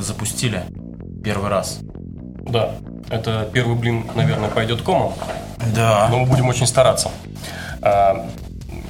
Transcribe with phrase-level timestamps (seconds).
[0.00, 0.64] мы запустили
[1.22, 1.80] первый раз.
[1.82, 2.74] Да,
[3.10, 5.12] это первый блин, наверное, пойдет комом,
[5.74, 6.08] Да.
[6.10, 7.10] но мы будем очень стараться.
[7.82, 8.26] А,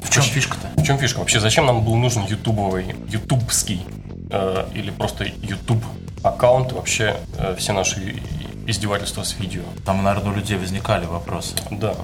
[0.04, 0.68] в чем фишка-то?
[0.80, 1.18] В чем фишка?
[1.18, 3.84] Вообще, зачем нам был нужен ютубовый, ютубский
[4.30, 5.84] э, или просто ютуб
[6.22, 8.22] аккаунт, вообще э, все наши
[8.69, 9.63] издевательства с видео?
[9.85, 11.56] Там, наверное, у людей возникали вопросы.
[11.72, 11.95] Да,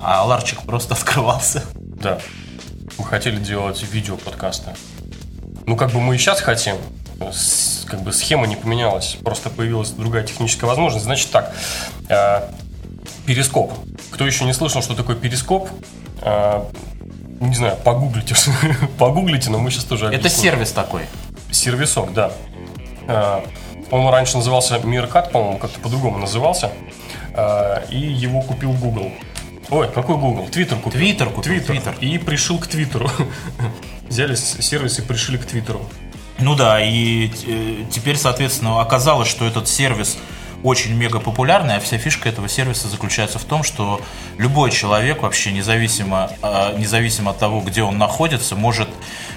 [0.00, 1.64] А ларчик просто открывался.
[1.74, 2.18] да.
[2.96, 4.70] Мы хотели делать видео подкасты.
[5.66, 6.76] Ну, как бы мы и сейчас хотим.
[7.86, 9.16] Как бы схема не поменялась.
[9.22, 11.04] Просто появилась другая техническая возможность.
[11.04, 11.54] Значит так.
[12.08, 12.40] э,
[13.26, 13.72] перископ.
[14.10, 15.68] Кто еще не слышал, что такое перископ?
[16.22, 16.64] э,
[17.40, 18.34] не знаю, погуглите.
[18.98, 20.42] погуглите, но мы сейчас тоже Это объясним.
[20.42, 21.02] сервис такой.
[21.50, 22.32] Сервисок, да.
[23.06, 23.40] Э,
[23.90, 26.70] Он раньше назывался Миркат, по-моему, как-то по-другому назывался.
[27.90, 29.10] И его купил Google.
[29.70, 30.46] Ой, какой Google?
[30.48, 31.00] Твиттер купил.
[31.00, 31.94] Твиттер купил, Твиттер.
[32.00, 33.10] И пришил к Твиттеру.
[34.08, 35.80] Взяли сервис и пришили к Твиттеру.
[36.44, 40.18] Ну да, и э, теперь, соответственно, оказалось, что этот сервис
[40.62, 43.98] очень мега популярный, а вся фишка этого сервиса заключается в том, что
[44.36, 48.90] любой человек, вообще независимо, э, независимо от того, где он находится, может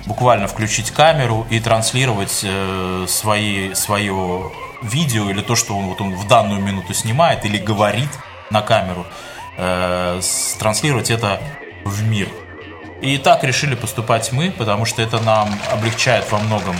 [0.05, 4.51] буквально включить камеру и транслировать э, свои, свое
[4.83, 8.09] видео или то, что он, вот он в данную минуту снимает или говорит
[8.49, 9.05] на камеру,
[9.57, 10.19] э,
[10.59, 11.39] транслировать это
[11.85, 12.27] в мир.
[13.01, 16.75] И так решили поступать мы, потому что это нам облегчает во многом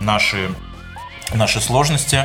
[0.00, 0.50] наши,
[1.32, 2.24] наши сложности.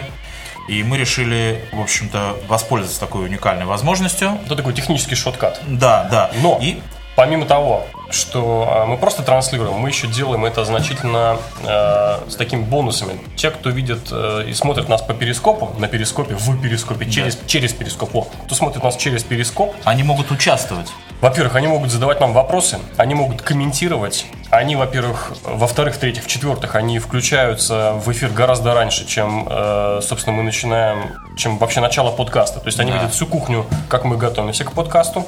[0.68, 4.38] И мы решили, в общем-то, воспользоваться такой уникальной возможностью.
[4.46, 5.62] Это такой технический шоткат.
[5.66, 6.32] Да, да.
[6.42, 6.82] Но И
[7.18, 12.62] помимо того, что а, мы просто транслируем, мы еще делаем это значительно э, с такими
[12.62, 13.20] бонусами.
[13.36, 17.74] Те, кто видит э, и смотрит нас по перископу, на перископе, в перископе, через, через
[17.74, 20.90] перископ, о, кто смотрит нас через перископ, они могут участвовать.
[21.20, 24.28] Во-первых, они могут задавать нам вопросы, они могут комментировать.
[24.52, 30.44] Они, во-первых, во-вторых, в-третьих, в-четвертых, они включаются в эфир гораздо раньше, чем, э, собственно, мы
[30.44, 32.60] начинаем, чем вообще начало подкаста.
[32.60, 33.00] То есть они Да.
[33.00, 35.26] видят всю кухню, как мы готовимся к подкасту.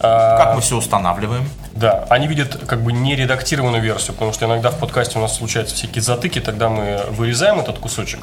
[0.00, 1.48] Как мы все устанавливаем.
[1.74, 5.36] Да, они видят как бы не редактированную версию, потому что иногда в подкасте у нас
[5.36, 8.20] случаются всякие затыки, тогда мы вырезаем этот кусочек.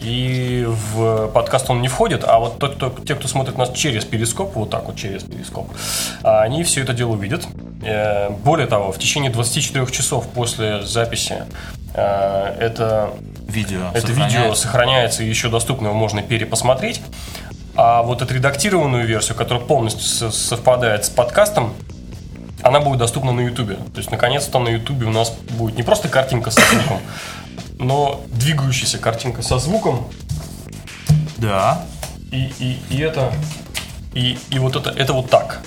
[0.00, 4.04] И в подкаст он не входит, а вот тот, кто, те, кто смотрит нас через
[4.04, 5.68] перископ, вот так вот через перископ,
[6.22, 7.46] а, они все это дело увидят.
[7.82, 11.44] Э, Более того, в течение 24 часов после записи
[11.94, 13.10] э, это
[13.48, 14.62] Видео это видео сохраняется.
[14.62, 17.00] сохраняется и еще доступно, его можно перепосмотреть.
[17.76, 21.74] А вот отредактированную версию, которая полностью со- совпадает с подкастом,
[22.62, 23.74] она будет доступна на Ютубе.
[23.74, 27.00] То есть, наконец-то на Ютубе у нас будет не просто картинка со звуком,
[27.78, 30.06] но двигающаяся картинка со звуком.
[31.36, 31.84] Да.
[32.32, 33.32] И, и, и это...
[34.14, 35.60] И, и вот это, это вот так.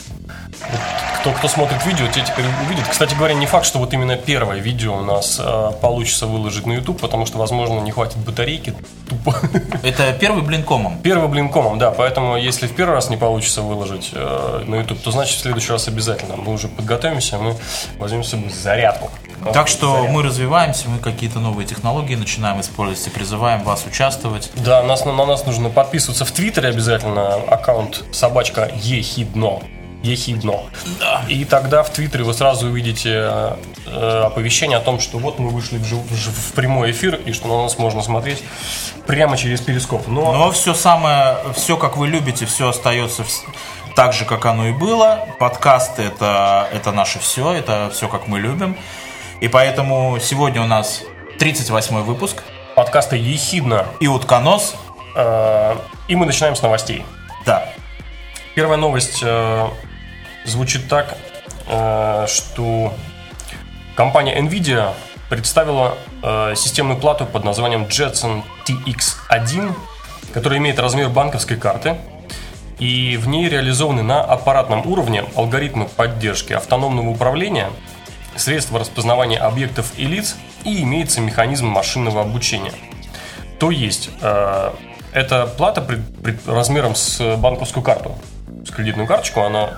[1.21, 2.87] Кто, кто смотрит видео, те теперь увидят.
[2.87, 6.71] Кстати говоря, не факт, что вот именно первое видео у нас э, получится выложить на
[6.71, 8.73] YouTube, потому что, возможно, не хватит батарейки.
[9.09, 9.35] Тупо.
[9.83, 10.99] Это первый блин комом.
[10.99, 15.01] Первый блин комом, да, поэтому если в первый раз не получится выложить э, на YouTube,
[15.01, 16.37] то значит в следующий раз обязательно.
[16.37, 17.55] Мы уже подготовимся, мы
[17.97, 19.09] возьмем с собой зарядку.
[19.53, 20.13] Так что Зарядку.
[20.13, 24.51] мы развиваемся, мы какие-то новые технологии начинаем использовать и призываем вас участвовать.
[24.55, 29.59] Да, нас, на нас нужно подписываться в Твиттере обязательно, аккаунт собачка ехидно.
[30.03, 30.53] Ехидно.
[31.27, 33.55] И тогда в Твиттере вы сразу увидите э,
[33.87, 37.15] э, оповещение о том, что вот мы вышли в, жив- в жив- в прямой эфир
[37.15, 38.41] и что на нас можно смотреть
[39.05, 40.07] прямо через перископ.
[40.07, 43.25] Но, Но все самое, все как вы любите, все остается
[43.95, 45.27] так же, как оно и было.
[45.37, 48.77] Подкасты это, это наше все, это все как мы любим.
[49.41, 51.03] И поэтому сегодня у нас
[51.39, 52.43] 38 выпуск.
[52.75, 53.85] подкаста ехидно.
[53.99, 54.75] И утконос.
[55.15, 55.75] Э,
[56.07, 57.03] и мы начинаем с новостей.
[57.45, 57.69] Да.
[58.55, 59.67] Первая новость э,
[60.49, 61.17] звучит так,
[61.67, 62.93] э, что
[63.95, 64.93] компания Nvidia
[65.29, 69.73] представила э, системную плату под названием Jetson TX1,
[70.33, 71.97] которая имеет размер банковской карты.
[72.79, 77.69] И в ней реализованы на аппаратном уровне алгоритмы поддержки автономного управления,
[78.37, 82.71] средства распознавания объектов и лиц и имеется механизм машинного обучения.
[83.59, 84.71] То есть, э,
[85.11, 88.17] эта плата пред- пред- размером с банковскую карту,
[88.65, 89.71] с кредитную карточку, она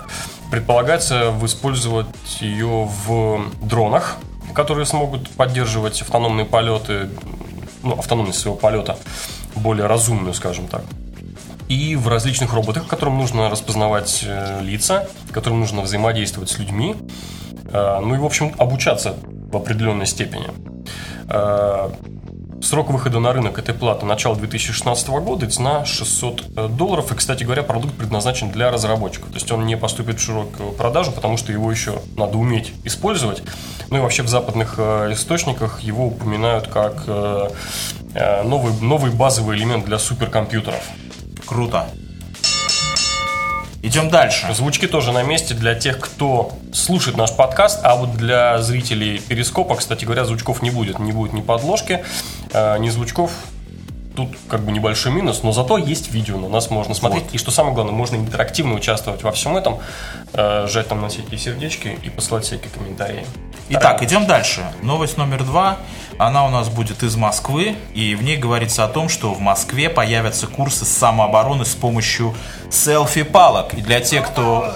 [0.51, 2.07] предполагается использовать
[2.42, 4.18] ее в дронах,
[4.53, 7.09] которые смогут поддерживать автономные полеты,
[7.83, 8.98] ну, автономность своего полета
[9.56, 10.83] более разумную, скажем так.
[11.69, 16.98] И в различных роботах, которым нужно распознавать э, лица, которым нужно взаимодействовать с людьми,
[17.71, 20.48] э, ну и, в общем, обучаться в определенной степени.
[22.62, 27.12] Э, Срок выхода на рынок этой платы начало 2016 года, цена 600 долларов.
[27.12, 29.30] И, кстати говоря, продукт предназначен для разработчиков.
[29.30, 33.44] То есть он не поступит в широкую продажу, потому что его еще надо уметь использовать.
[33.90, 37.50] Ну и вообще в западных э, источниках его упоминают как э,
[38.13, 40.84] э, новый, новый базовый элемент для суперкомпьютеров.
[41.46, 41.88] Круто.
[43.84, 44.46] Идем дальше.
[44.54, 49.75] Звучки тоже на месте для тех, кто слушает наш подкаст, а вот для зрителей Перископа,
[49.75, 51.00] кстати говоря, звучков не будет.
[51.00, 52.04] Не будет ни подложки,
[52.53, 53.31] э, ни звучков.
[54.15, 57.24] Тут как бы небольшой минус, но зато есть видео, на нас можно смотреть.
[57.24, 57.33] Вот.
[57.33, 59.80] И что самое главное, можно интерактивно участвовать во всем этом,
[60.33, 63.25] э, жать там на всякие сердечки и посылать всякие комментарии.
[63.69, 64.65] Итак, идем дальше.
[64.81, 65.77] Новость номер два.
[66.18, 69.89] Она у нас будет из Москвы, и в ней говорится о том, что в Москве
[69.89, 72.36] появятся курсы самообороны с помощью
[72.69, 73.74] селфи-палок.
[73.75, 74.74] И для тех, кто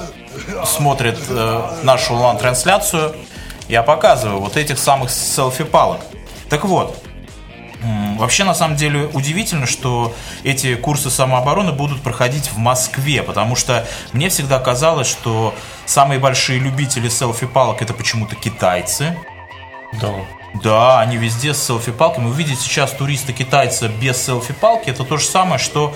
[0.66, 3.14] смотрит э, нашу онлайн-трансляцию,
[3.68, 6.00] я показываю вот этих самых селфи-палок.
[6.50, 6.98] Так вот,
[8.16, 10.14] Вообще, на самом деле, удивительно, что
[10.44, 15.54] эти курсы самообороны будут проходить в Москве, потому что мне всегда казалось, что
[15.86, 19.18] самые большие любители селфи-палок это почему-то китайцы.
[20.02, 20.14] Да.
[20.64, 22.28] Да, они везде с селфи-палками.
[22.28, 25.94] Увидеть сейчас туриста-китайца без селфи-палки, это то же самое, что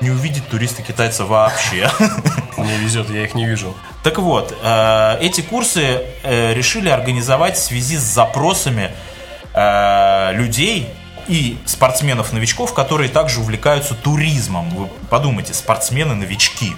[0.00, 1.90] не увидеть туриста-китайца вообще.
[2.56, 3.74] Мне везет, я их не вижу.
[4.02, 8.92] Так вот, э, эти курсы э, решили организовать в связи с запросами
[9.54, 10.88] э, людей,
[11.28, 14.68] и спортсменов-новичков, которые также увлекаются туризмом.
[14.70, 16.74] Вы подумайте, спортсмены-новички.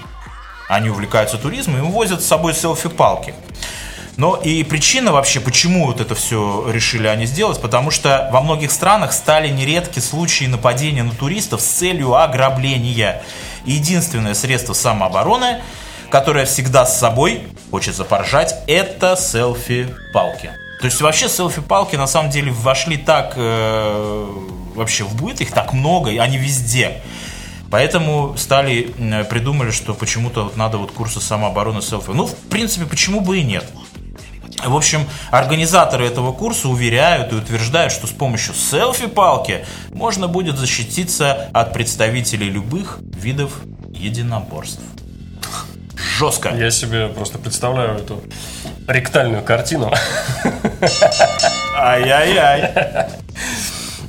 [0.69, 3.35] Они увлекаются туризмом и увозят с собой селфи-палки.
[4.17, 8.71] Но и причина вообще, почему вот это все решили они сделать, потому что во многих
[8.71, 13.23] странах стали нередки случаи нападения на туристов с целью ограбления.
[13.65, 15.63] Единственное средство самообороны,
[16.11, 20.51] которое всегда с собой, хочется поржать, это селфи-палки.
[20.81, 24.27] То есть вообще селфи-палки на самом деле вошли так э,
[24.75, 27.03] вообще в быт, их так много, и они везде.
[27.71, 28.93] Поэтому стали,
[29.29, 32.11] придумали, что почему-то вот надо вот курсы самообороны селфи.
[32.11, 33.65] Ну, в принципе, почему бы и нет.
[34.65, 41.49] В общем, организаторы этого курса уверяют и утверждают, что с помощью селфи-палки можно будет защититься
[41.53, 43.61] от представителей любых видов
[43.93, 44.83] единоборств.
[46.19, 46.51] Жестко.
[46.51, 48.23] Я себе просто представляю эту
[48.89, 49.93] ректальную картину.
[51.77, 53.11] Ай-яй-яй.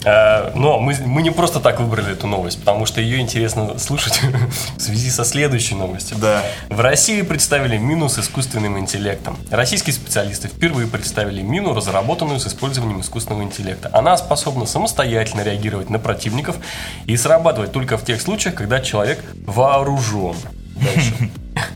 [0.03, 4.21] Э, но мы, мы не просто так выбрали эту новость, потому что ее интересно слушать
[4.77, 6.17] в связи со следующей новостью.
[6.17, 6.43] Да.
[6.69, 9.37] В России представили мину с искусственным интеллектом.
[9.49, 13.89] Российские специалисты впервые представили мину, разработанную с использованием искусственного интеллекта.
[13.93, 16.57] Она способна самостоятельно реагировать на противников
[17.05, 20.35] и срабатывать только в тех случаях, когда человек вооружен.
[20.75, 21.13] Дальше.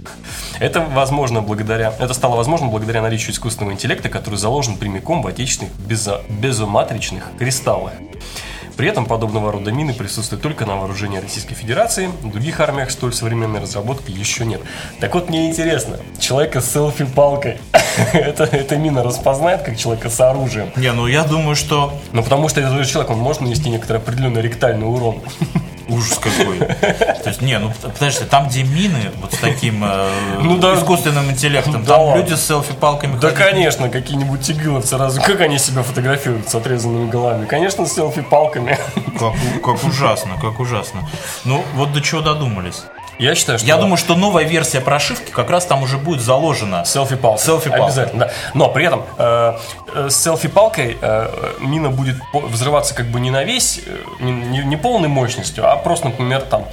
[0.60, 5.74] Это возможно благодаря, это стало возможно благодаря наличию искусственного интеллекта, который заложен прямиком в отечественных
[5.80, 7.94] безо, безоматричных кристаллах.
[8.78, 12.08] При этом подобного рода мины присутствуют только на вооружении Российской Федерации.
[12.22, 14.62] В других армиях столь современной разработки еще нет.
[15.00, 17.58] Так вот, мне интересно, человека с селфи-палкой,
[18.14, 20.72] это, эта мина распознает как человека с оружием?
[20.76, 21.98] Не, ну я думаю, что...
[22.12, 25.22] Ну потому что этот человек, он может нанести некоторый определенный ректальный урон.
[25.88, 26.58] Ужас какой.
[26.60, 30.10] То есть, не, ну подожди, там, где мины, вот с таким э,
[30.42, 33.38] ну, да, искусственным интеллектом, да там люди с селфи-палками Да, ходят.
[33.38, 37.46] конечно, какие-нибудь тигиловцы сразу, как они себя фотографируют с отрезанными головами?
[37.46, 38.78] Конечно, с селфи-палками.
[39.20, 39.34] Как,
[39.64, 41.08] как ужасно, как ужасно.
[41.46, 42.84] Ну, вот до чего додумались.
[43.20, 43.68] Я считаю, что...
[43.68, 46.84] Я думаю, что новая версия прошивки как раз там уже будет заложена.
[46.86, 47.42] Селфи-палка.
[47.42, 47.86] Селфи-палка.
[47.86, 48.32] Обязательно, да.
[48.54, 49.58] Но при этом э,
[49.94, 54.60] э, с селфи-палкой э, мина будет взрываться как бы не на весь, э, не, не,
[54.60, 56.66] не полной мощностью, а просто, например, там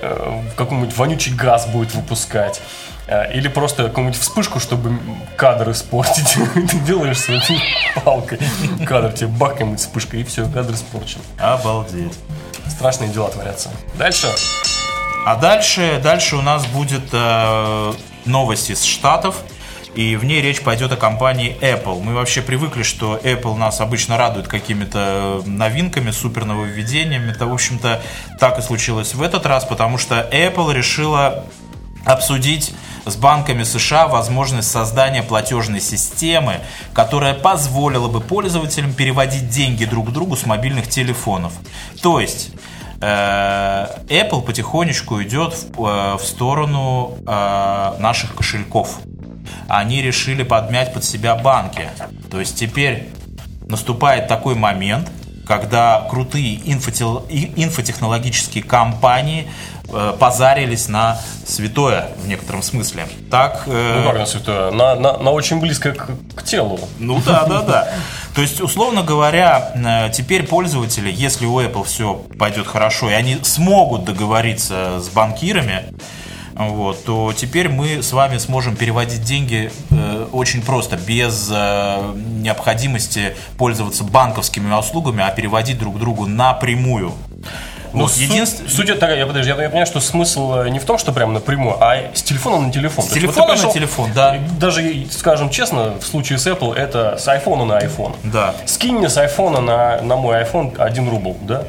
[0.00, 2.60] э, какой-нибудь вонючий газ будет выпускать.
[3.08, 4.98] Э, или просто какую-нибудь вспышку, чтобы
[5.36, 6.36] кадр испортить.
[6.54, 7.40] Ты делаешь своей
[8.04, 8.38] палкой
[8.86, 11.20] кадр, тебе бах, вспышка, и все, кадр испорчен.
[11.38, 12.18] Обалдеть.
[12.68, 13.70] Страшные дела творятся.
[13.94, 14.28] Дальше.
[15.28, 17.92] А дальше, дальше у нас будет э,
[18.24, 19.36] новость из Штатов.
[19.94, 22.02] И в ней речь пойдет о компании Apple.
[22.02, 27.32] Мы вообще привыкли, что Apple нас обычно радует какими-то новинками, супер нововведениями.
[27.32, 28.00] Это, в общем-то,
[28.40, 31.44] так и случилось в этот раз, потому что Apple решила
[32.06, 36.60] обсудить с банками США возможность создания платежной системы,
[36.94, 41.52] которая позволила бы пользователям переводить деньги друг к другу с мобильных телефонов.
[42.00, 48.98] То есть Э, Apple потихонечку идет в, э, в сторону э, наших кошельков.
[49.68, 51.88] Они решили подмять под себя банки.
[52.30, 53.08] То есть теперь
[53.68, 55.08] наступает такой момент,
[55.48, 59.50] когда крутые инфотехнологические компании
[60.20, 63.08] позарились на святое в некотором смысле.
[63.30, 64.70] Так, ну как на святое?
[64.70, 66.78] На, на, на очень близко к, к телу.
[66.98, 67.88] Ну да, да, да.
[68.34, 73.38] То есть, условно говоря, э, теперь пользователи, если у Apple все пойдет хорошо, и они
[73.42, 75.86] смогут договориться с банкирами,
[76.66, 83.36] вот, то теперь мы с вами сможем переводить деньги э, очень просто, без э, необходимости
[83.56, 87.12] пользоваться банковскими услугами, а переводить друг другу напрямую.
[87.92, 88.68] Ну, вот, единственное...
[88.70, 91.32] Суть такая, я, подожди, я, я понимаю, что смысл э, не в том, что прям
[91.32, 93.04] напрямую, а с телефона на телефон.
[93.04, 94.38] С телефона вот пришел, на телефон, да.
[94.58, 98.16] Даже, скажем честно, в случае с Apple это с iPhone на iPhone.
[98.24, 98.54] Да.
[98.66, 101.64] Скинь мне с iPhone на, на мой iPhone 1 рубль, да?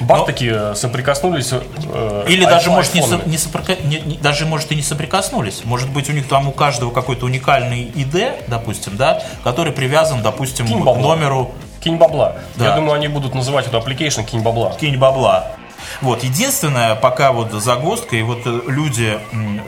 [0.00, 0.24] Бах Но...
[0.24, 1.50] такие соприкоснулись.
[1.52, 3.76] Э, Или даже может не, со, не, соприка...
[3.82, 5.62] не, не даже может и не соприкоснулись.
[5.64, 10.66] Может быть у них там у каждого какой-то уникальный ID, допустим, да, который привязан, допустим,
[10.66, 11.52] Кинь к номеру.
[11.80, 12.36] Кинь бабла.
[12.56, 12.66] Да.
[12.66, 14.74] Я думаю, они будут называть эту application кинь бабла.
[14.80, 15.56] Кинь бабла.
[16.00, 19.18] Вот, единственное, пока вот загвоздка, и вот э, люди,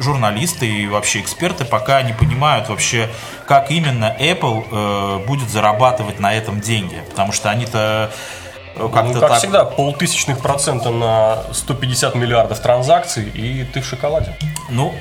[0.01, 3.09] журналисты и вообще эксперты пока не понимают вообще,
[3.47, 7.03] как именно Apple э, будет зарабатывать на этом деньги.
[7.09, 8.11] Потому что они-то
[8.79, 9.39] э, как ну, как так...
[9.39, 14.37] всегда, полтысячных процента на 150 миллиардов транзакций, и ты в шоколаде.
[14.71, 14.95] Ну,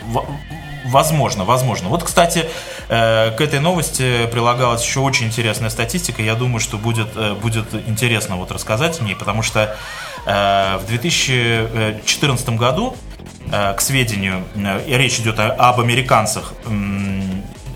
[0.86, 1.90] Возможно, возможно.
[1.90, 2.46] Вот, кстати,
[2.88, 6.22] э, к этой новости прилагалась еще очень интересная статистика.
[6.22, 7.10] Я думаю, что будет,
[7.42, 9.76] будет интересно вот рассказать о ней, потому что
[10.28, 12.98] Э, в 2014 году,
[13.50, 16.54] э, к сведению, э, речь идет об американцах,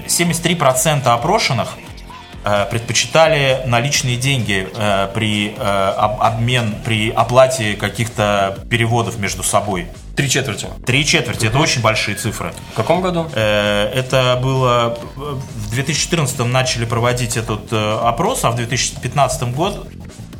[0.05, 1.69] 73% опрошенных
[2.43, 4.67] предпочитали наличные деньги
[5.13, 9.87] при обмен, при оплате каких-то переводов между собой.
[10.15, 10.67] Три четверти.
[10.85, 11.45] Три четверти.
[11.45, 11.47] Угу.
[11.47, 12.51] Это очень большие цифры.
[12.73, 13.27] В каком году?
[13.33, 14.97] Это было...
[15.15, 19.85] В 2014 начали проводить этот опрос, а в 2015 году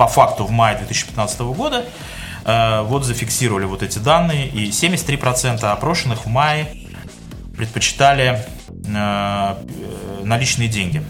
[0.01, 1.85] по факту в мае 2015 года
[2.43, 6.87] э, вот зафиксировали вот эти данные, и 73% опрошенных в мае
[7.55, 8.43] предпочитали
[8.87, 9.55] э,
[10.23, 11.03] наличные деньги.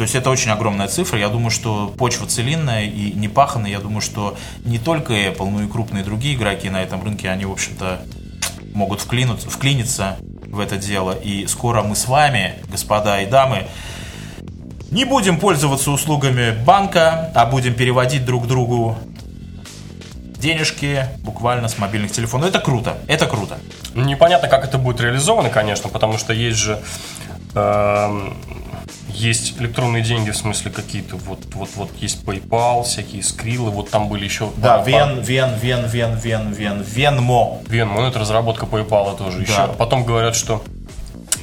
[0.00, 1.18] То есть это очень огромная цифра.
[1.18, 3.70] Я думаю, что почва целинная и не паханая.
[3.70, 7.44] Я думаю, что не только Apple, но и крупные другие игроки на этом рынке, они,
[7.44, 8.00] в общем-то,
[8.72, 10.16] могут вклинуться, вклиниться
[10.46, 11.12] в это дело.
[11.12, 13.66] И скоро мы с вами, господа и дамы,
[14.90, 18.96] не будем пользоваться услугами банка, а будем переводить друг другу
[20.38, 22.48] денежки буквально с мобильных телефонов.
[22.48, 23.58] Это круто, это круто.
[23.94, 26.80] Непонятно, как это будет реализовано, конечно, потому что есть же
[27.54, 28.30] э,
[29.08, 34.08] есть электронные деньги, в смысле какие-то, вот, вот, вот есть PayPal, всякие скрилы, вот там
[34.08, 34.50] были еще...
[34.56, 37.58] Да, Вен, Вен, Вен, Вен, Вен, Вен, Венмо.
[37.68, 39.42] Венмо, ну это разработка PayPal тоже да.
[39.42, 39.74] еще.
[39.78, 40.62] Потом говорят, что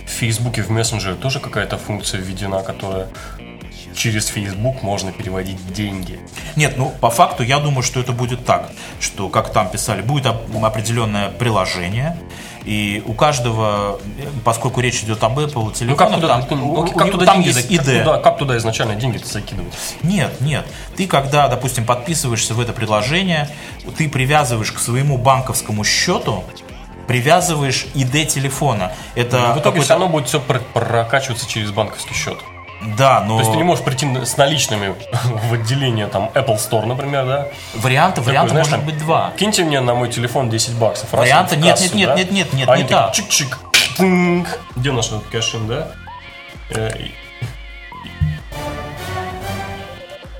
[0.05, 3.07] в Фейсбуке, в мессенджере тоже какая-то функция введена, которая
[3.97, 6.19] через Facebook можно переводить деньги.
[6.55, 10.27] Нет, ну по факту я думаю, что это будет так, что как там писали, будет
[10.27, 12.17] определенное приложение,
[12.63, 13.99] и у каждого,
[14.43, 17.55] поскольку речь идет об Apple телефонах, ну, как туда, там, у, как туда там деньги,
[17.55, 17.77] есть ID.
[17.77, 19.73] Как туда, как туда изначально деньги-то закидывать?
[20.03, 20.65] Нет, нет.
[20.97, 23.49] Ты когда, допустим, подписываешься в это приложение,
[23.97, 26.43] ты привязываешь к своему банковскому счету
[27.07, 28.91] привязываешь ID телефона.
[29.15, 32.37] Это ну, в итоге все равно будет все прокачиваться через банковский счет.
[32.97, 33.35] Да, но...
[33.35, 37.47] То есть ты не можешь прийти с наличными в отделение там Apple Store, например, да?
[37.75, 39.31] Варианты, варианты знаешь, может быть два.
[39.37, 41.11] Киньте мне на мой телефон 10 баксов.
[41.11, 42.15] Варианты, нет, нет, нет, да?
[42.15, 43.13] нет, нет, нет, Они не так.
[43.13, 43.57] Чик-чик,
[44.75, 45.91] Где наш этот кэшин, да?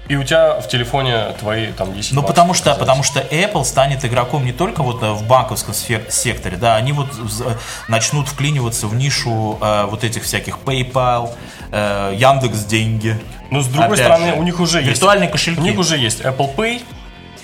[0.10, 4.06] И у тебя в телефоне твои там 10 Ну, потому что, потому что Apple станет
[4.06, 7.08] игроком не только вот э, в банковском секторе, да, они вот
[7.88, 11.34] начнут вклиниваться в нишу э, вот этих всяких PayPal,
[11.72, 13.20] э, Яндекс деньги.
[13.52, 15.60] Но с другой Опять стороны, же, у них уже виртуальные есть, кошельки.
[15.60, 16.82] У них уже есть Apple Pay,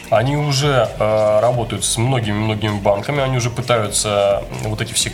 [0.10, 5.12] они уже э, работают с многими-многими банками, они уже пытаются вот эти все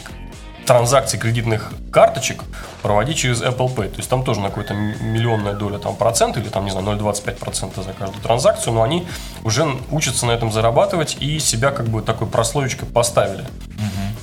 [0.69, 2.43] транзакций кредитных карточек
[2.83, 3.89] проводить через Apple Pay.
[3.89, 7.83] То есть там тоже на какой-то миллионная доля там, процент или там, не знаю, 0,25%
[7.83, 9.07] за каждую транзакцию, но они
[9.43, 13.45] уже учатся на этом зарабатывать и себя как бы такой прослоечкой поставили.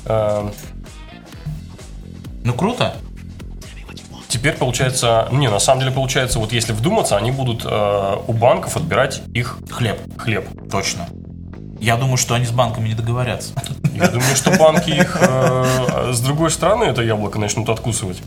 [0.06, 0.52] Угу.
[2.44, 2.94] Ну круто.
[4.28, 8.76] Теперь получается, не, на самом деле получается, вот если вдуматься, они будут э, у банков
[8.76, 9.98] отбирать их хлеб.
[10.16, 10.46] Хлеб.
[10.70, 11.08] Точно.
[11.80, 13.52] Я думаю, что они с банками не договорятся.
[13.94, 18.18] Я думаю, что банки их э, с другой стороны это яблоко начнут откусывать.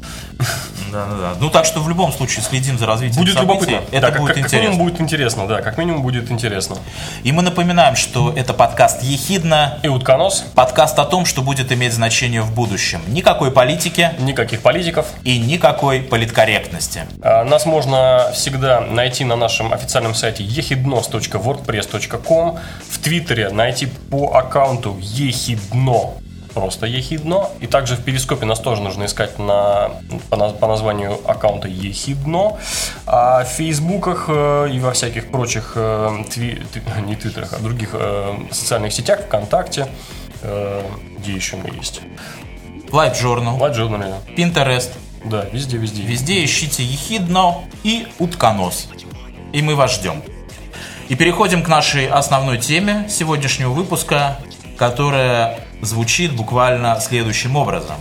[0.91, 1.33] Да, да, да.
[1.39, 3.71] Ну так что в любом случае следим за развитием будет событий.
[3.71, 3.95] любопытно.
[3.95, 4.57] Это да, будет как, интересно.
[4.57, 6.77] Как минимум будет интересно, да, как минимум будет интересно.
[7.23, 10.45] И мы напоминаем, что это подкаст Ехидна и Утконос.
[10.55, 13.01] Подкаст о том, что будет иметь значение в будущем.
[13.07, 14.11] Никакой политики.
[14.19, 15.05] Никаких политиков.
[15.23, 17.03] И никакой политкорректности.
[17.21, 24.97] А, нас можно всегда найти на нашем официальном сайте ехиднос.wordpress.com В Твиттере найти по аккаунту
[25.01, 26.13] ехидно
[26.53, 27.49] просто Ехидно.
[27.59, 29.91] И также в Перископе нас тоже нужно искать на,
[30.29, 32.57] по, по названию аккаунта Ехидно.
[33.05, 36.61] А в Фейсбуках э, и во всяких прочих, э, тви,
[37.05, 39.87] не твиттерах, а других э, социальных сетях, ВКонтакте,
[40.41, 40.83] э,
[41.19, 42.01] где еще мы есть.
[42.91, 44.13] Light Journal, Light Journal.
[44.35, 44.91] Pinterest.
[45.25, 46.01] Да, везде, везде.
[46.01, 48.87] Везде ищите Ехидно и Утконос.
[49.51, 50.23] И мы вас ждем.
[51.09, 54.39] И переходим к нашей основной теме сегодняшнего выпуска,
[54.77, 57.95] которая звучит буквально следующим образом.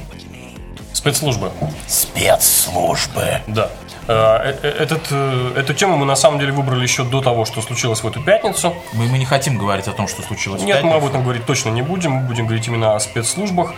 [0.92, 1.50] Спецслужбы.
[1.86, 3.40] Спецслужбы.
[3.46, 3.70] Да.
[4.08, 7.60] Э, э, этот, э, эту тему мы на самом деле выбрали еще до того, что
[7.60, 8.74] случилось в эту пятницу.
[8.94, 11.10] Мы, мы не хотим говорить о том, что случилось Нет, в мы об пятницу.
[11.10, 12.12] этом говорить точно не будем.
[12.12, 13.74] Мы будем говорить именно о спецслужбах.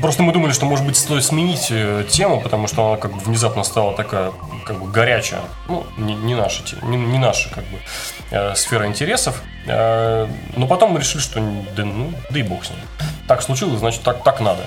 [0.00, 1.66] Просто мы думали, что может быть стоит сменить
[2.10, 4.32] тему, потому что она как бы внезапно стала такая
[4.64, 5.40] как бы горячая.
[5.68, 9.42] Ну, не, не наша, не, не наша как бы сфера интересов.
[9.66, 11.40] Но потом мы решили, что
[11.76, 12.78] да, ну, да и бог с ним.
[13.26, 14.64] Так случилось, значит так, так надо.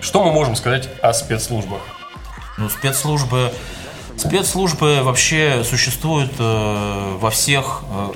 [0.00, 1.82] Что мы можем сказать о спецслужбах?
[2.58, 3.52] Ну, спецслужбы,
[4.16, 8.12] спецслужбы вообще существуют э, во всех э,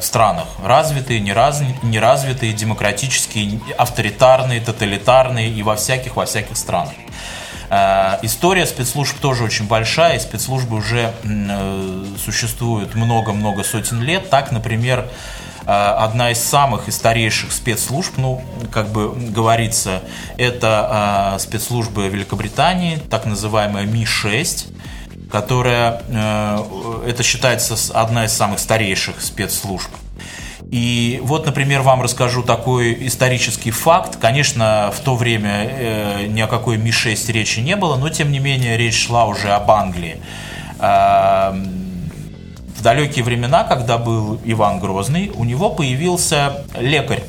[0.00, 0.46] странах.
[0.64, 6.94] Развитые, нераз- неразвитые, демократические, авторитарные, тоталитарные и во всяких, во всяких странах.
[7.70, 14.30] Э, История спецслужб тоже очень большая, и спецслужбы уже э, существуют много-много сотен лет.
[14.30, 15.08] Так, например,
[15.70, 20.02] одна из самых и старейших спецслужб, ну, как бы говорится,
[20.38, 24.72] это э, спецслужбы Великобритании, так называемая Ми-6,
[25.30, 29.90] которая, э, это считается одна из самых старейших спецслужб.
[30.70, 34.16] И вот, например, вам расскажу такой исторический факт.
[34.16, 38.38] Конечно, в то время э, ни о какой Ми-6 речи не было, но тем не
[38.38, 40.18] менее речь шла уже об Англии.
[40.78, 41.56] А,
[42.78, 47.24] в далекие времена, когда был Иван Грозный, у него появился лекарь.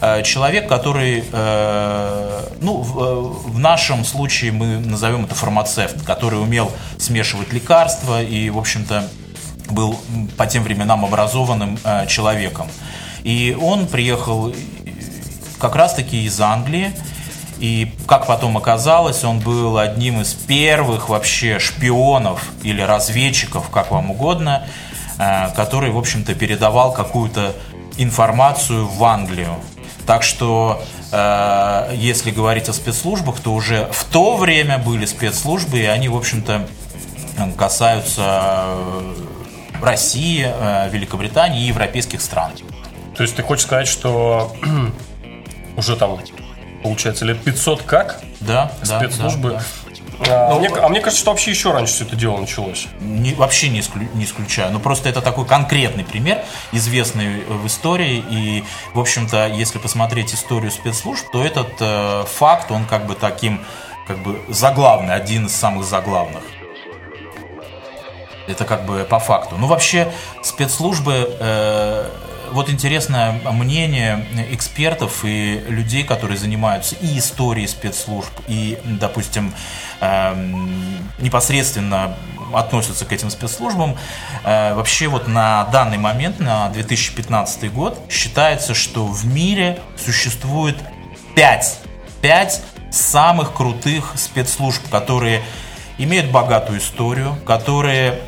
[0.00, 3.20] Э, Человек, который, э, ну, в, э,
[3.50, 9.08] в нашем случае мы назовем это фармацевт, который умел смешивать лекарства и, в общем-то,
[9.68, 9.96] был
[10.36, 11.78] по тем временам образованным
[12.08, 12.66] человеком.
[13.22, 14.52] И он приехал
[15.60, 16.92] как раз-таки из Англии.
[17.60, 24.10] И, как потом оказалось, он был одним из первых вообще шпионов или разведчиков, как вам
[24.10, 24.66] угодно,
[25.18, 27.54] э, который, в общем-то, передавал какую-то
[27.98, 29.56] информацию в Англию.
[30.06, 35.84] Так что, э, если говорить о спецслужбах, то уже в то время были спецслужбы, и
[35.84, 36.66] они, в общем-то,
[37.58, 39.14] касаются э,
[39.82, 40.50] России,
[40.90, 42.52] Великобритании и европейских стран.
[43.16, 44.56] То есть ты хочешь сказать, что
[45.76, 46.18] уже там,
[46.82, 49.50] получается, лет 500 как Да, спецслужбы?
[49.50, 49.64] да, да.
[50.52, 52.88] А, мне, а мне кажется, что вообще еще раньше все это дело началось.
[53.00, 54.70] Не- вообще не, исклю- не исключаю.
[54.70, 58.22] Но просто это такой конкретный пример, известный в истории.
[58.30, 63.64] И, в общем-то, если посмотреть историю спецслужб, то этот э, факт, он как бы таким,
[64.06, 66.42] как бы заглавный, один из самых заглавных.
[68.46, 69.56] Это как бы по факту.
[69.56, 70.12] Ну, вообще,
[70.42, 72.10] спецслужбы, э,
[72.52, 79.52] вот интересное мнение экспертов и людей, которые занимаются и историей спецслужб, и, допустим,
[80.00, 82.16] эм, непосредственно
[82.52, 83.96] относятся к этим спецслужбам.
[84.44, 90.76] Э, вообще вот на данный момент, на 2015 год, считается, что в мире существует
[91.36, 91.78] 5,
[92.22, 95.42] 5 самых крутых спецслужб, которые
[96.04, 98.20] имеют богатую историю, которые,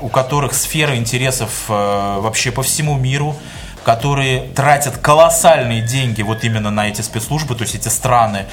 [0.00, 1.72] у которых сфера интересов э,
[2.20, 3.36] вообще по всему миру,
[3.84, 8.44] которые тратят колоссальные деньги вот именно на эти спецслужбы, то есть эти страны.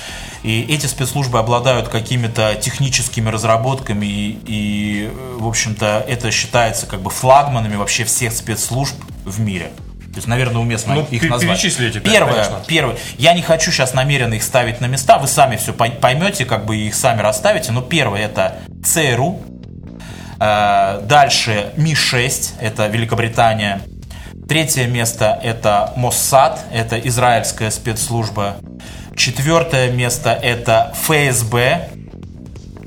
[0.44, 7.10] И эти спецслужбы обладают какими-то техническими разработками, и, и, в общем-то, это считается как бы
[7.10, 9.72] флагманами вообще всех спецслужб в мире.
[10.16, 11.62] То есть, наверное, уместно Ну, их назвать.
[11.62, 12.64] перечисли эти пять, Первое, конечно.
[12.66, 12.96] первое.
[13.18, 16.78] Я не хочу сейчас намеренно их ставить на места, вы сами все поймете, как бы
[16.78, 17.74] их сами расставите.
[17.74, 19.42] Но первое это ЦРУ,
[20.40, 23.82] Э, дальше Ми-6, это Великобритания.
[24.48, 28.58] Третье место это Моссад, это израильская спецслужба.
[29.16, 31.90] Четвертое место это ФСБ,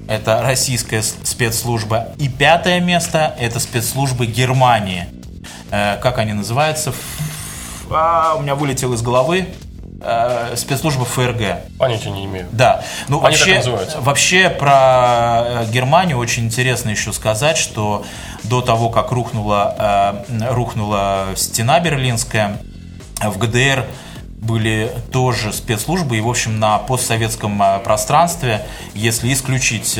[0.08, 2.08] это российская спецслужба.
[2.18, 5.06] И пятое место это спецслужбы Германии.
[5.70, 6.92] Э, как они называются?
[7.90, 9.48] А, у меня вылетел из головы.
[10.00, 11.76] Э, спецслужба ФРГ.
[11.76, 12.46] Понятия не имею.
[12.52, 12.84] Да.
[13.08, 13.62] Ну, Они вообще,
[13.98, 18.04] вообще про э, Германию очень интересно еще сказать, что
[18.44, 22.58] до того, как рухнула, э, рухнула стена берлинская,
[23.20, 23.86] в ГДР
[24.40, 29.98] были тоже спецслужбы, и, в общем, на постсоветском э, пространстве, если исключить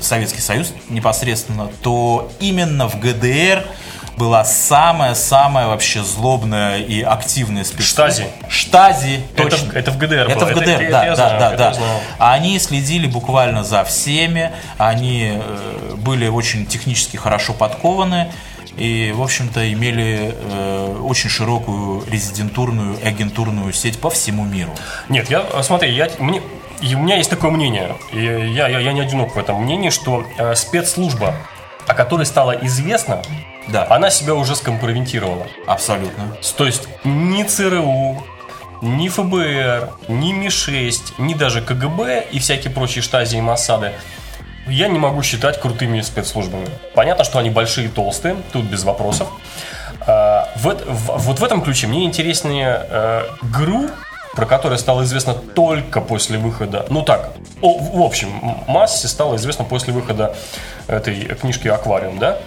[0.00, 3.64] Советский Союз непосредственно, то именно в ГДР
[4.16, 8.10] была самая-самая вообще злобная и активная спецслужба.
[8.10, 8.26] Штази.
[8.48, 9.72] Штази, Это точно.
[9.72, 10.44] в- это в ГДР Это было.
[10.46, 11.74] в Это- ГДР, это да, я да, знаю, да, это да.
[11.74, 12.00] знаю.
[12.18, 18.28] Они следили буквально за всеми, они э, были очень технически хорошо подкованы.
[18.78, 24.70] и, в общем-то, имели э, очень широкую резидентурную агентурную сеть по всему миру.
[25.08, 26.42] Нет, я, смотри, я, мне,
[26.82, 29.88] и у меня есть такое мнение, и я, я, я не одинок в этом мнении,
[29.88, 31.34] что э, спецслужба,
[31.86, 33.22] о которой стало известно,
[33.68, 33.86] Да.
[33.90, 35.46] она себя уже скомпрометировала.
[35.66, 36.36] Абсолютно.
[36.56, 38.22] То есть ни ЦРУ,
[38.82, 43.92] ни ФБР, ни Ми-6, ни даже КГБ и всякие прочие штази и Моссады
[44.68, 46.66] я не могу считать крутыми спецслужбами.
[46.94, 49.28] Понятно, что они большие и толстые, тут без вопросов.
[50.08, 53.90] А, вот в этом ключе мне интереснее э, ГРУ,
[54.36, 58.28] про которое стало известно только после выхода, ну так, о, в общем,
[58.68, 60.36] массе стало известно после выхода
[60.86, 62.38] этой книжки «Аквариум», да?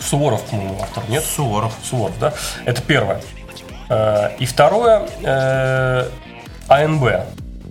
[0.00, 1.24] Суворов, по-моему, автор, нет?
[1.24, 1.72] Суворов.
[1.82, 2.32] Суворов, да?
[2.64, 3.20] Это первое.
[3.88, 6.08] Э, И второе, э,
[6.68, 7.04] АНБ,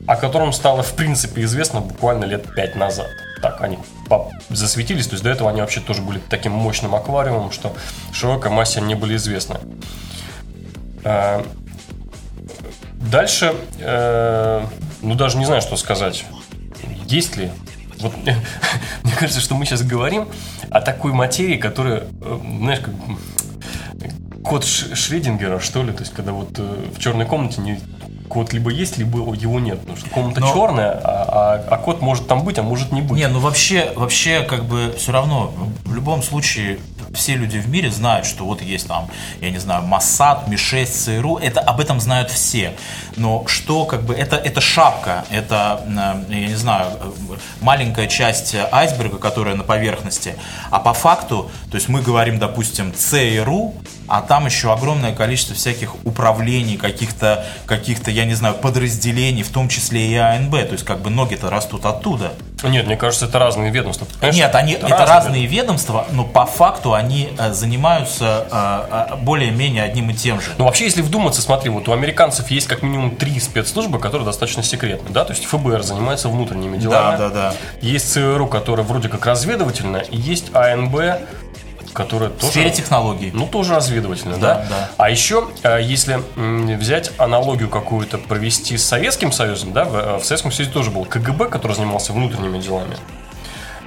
[0.07, 3.07] о котором стало, в принципе, известно буквально лет пять назад.
[3.41, 3.77] Так, они
[4.49, 7.73] засветились, то есть до этого они вообще тоже были таким мощным аквариумом, что
[8.11, 9.59] широкой массе не были известны.
[13.09, 14.65] Дальше, э,
[15.01, 16.25] ну даже не знаю, что сказать.
[17.07, 17.51] Есть ли?
[17.99, 18.13] Вот
[19.03, 20.27] мне кажется, что мы сейчас говорим
[20.69, 22.93] о такой материи, которая, э, знаешь, как
[24.43, 27.79] код Шредингера, что ли, то есть когда вот э, в черной комнате не,
[28.29, 32.01] код либо есть, либо его нет, потому что комната Но- черная, а, а- а код
[32.01, 33.17] может там быть, а может не быть.
[33.17, 35.53] Не, ну вообще, вообще, как бы, все равно,
[35.85, 36.79] в любом случае,
[37.15, 39.09] все люди в мире знают, что вот есть там,
[39.41, 42.73] я не знаю, Моссад, Ми-6, ЦРУ, это, об этом знают все.
[43.15, 46.87] Но что, как бы, это, это шапка, это, э, я не знаю,
[47.61, 50.35] маленькая часть айсберга, которая на поверхности.
[50.69, 53.73] А по факту, то есть мы говорим, допустим, ЦРУ,
[54.07, 59.69] а там еще огромное количество всяких управлений, каких-то, каких-то, я не знаю, подразделений, в том
[59.69, 60.51] числе и АНБ.
[60.51, 62.33] То есть, как бы ноги-то растут оттуда.
[62.63, 64.07] Нет, мне кажется, это разные ведомства.
[64.19, 69.83] Конечно, Нет, они, это разные ведомства, но по факту они э, занимаются э, э, более-менее
[69.83, 70.51] одним и тем же.
[70.57, 74.63] Ну, вообще, если вдуматься, смотри, вот у американцев есть как минимум три спецслужбы, которые достаточно
[74.63, 77.17] секретны, да, то есть ФБР занимается внутренними делами.
[77.17, 77.53] Да, да, да.
[77.81, 80.95] Есть ЦРУ, которая вроде как разведывательная, и есть АНБ,
[81.95, 82.51] которая В тоже...
[82.51, 83.31] сфере технологий.
[83.33, 84.55] Ну, тоже разведывательная, да?
[84.55, 84.89] Да, да.
[84.97, 90.25] А еще, э, если взять аналогию какую-то провести с Советским Союзом, да, в, э, в
[90.25, 92.97] Советском Союзе тоже был КГБ, который занимался внутренними делами.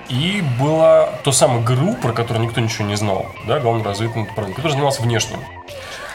[0.09, 4.57] И было то самое ГРУ, про которое никто ничего не знал, да, главное разведывательное управление,
[4.57, 5.41] который занимался внешним.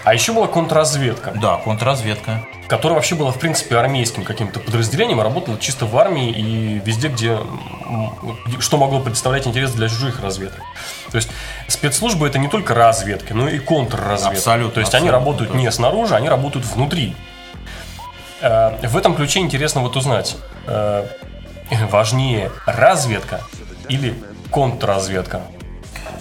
[0.04, 2.46] А еще была контрразведка, Да, контрразведка.
[2.68, 7.40] которая вообще была, в принципе, армейским каким-то подразделением, работала чисто в армии и везде, где,
[8.60, 10.60] что могло представлять интерес для чужих разведок.
[11.12, 11.30] То есть
[11.70, 14.38] спецслужбы это не только разведка, но и контрразведка.
[14.38, 15.62] Абсолютно, То есть они работают точно.
[15.62, 17.16] не снаружи, они работают внутри.
[18.42, 20.36] Э, В этом ключе интересно вот узнать,
[20.68, 21.06] э,
[21.90, 23.40] важнее разведка
[23.88, 24.14] или
[24.52, 25.42] контрразведка?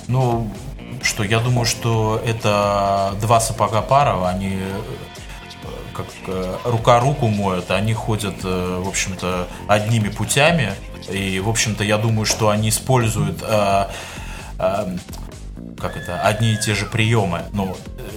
[0.09, 0.51] Ну,
[1.03, 4.81] что, я думаю, что это два сапога пара, они э,
[5.95, 10.73] как э, рука руку моют, они ходят, э, в общем-то, одними путями.
[11.11, 13.87] И, в общем-то, я думаю, что они используют э,
[14.59, 14.97] э,
[15.79, 17.43] как это, одни и те же приемы.
[17.53, 18.11] Но э,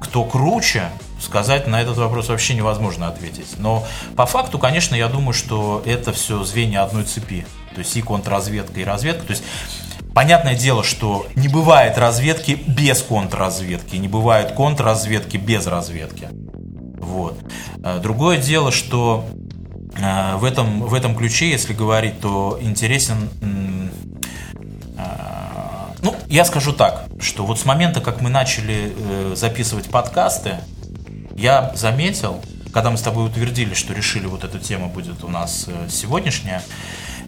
[0.00, 0.90] кто круче,
[1.20, 3.58] сказать на этот вопрос вообще невозможно ответить.
[3.58, 7.46] Но по факту, конечно, я думаю, что это все звенья одной цепи.
[7.74, 9.26] То есть и контрразведка, и разведка.
[9.26, 9.44] То есть
[10.14, 16.28] Понятное дело, что не бывает разведки без контрразведки, не бывает контрразведки без разведки.
[16.98, 17.38] Вот.
[17.84, 19.26] Э, Другое дело, что
[19.96, 23.28] э, в этом, в этом ключе, если говорить, то интересен...
[24.96, 25.04] э,
[26.02, 30.56] Ну, я скажу так, что вот с момента, как мы начали э, записывать подкасты,
[31.36, 32.40] я заметил,
[32.72, 36.62] когда мы с тобой утвердили, что решили вот эта тема будет у нас э, сегодняшняя,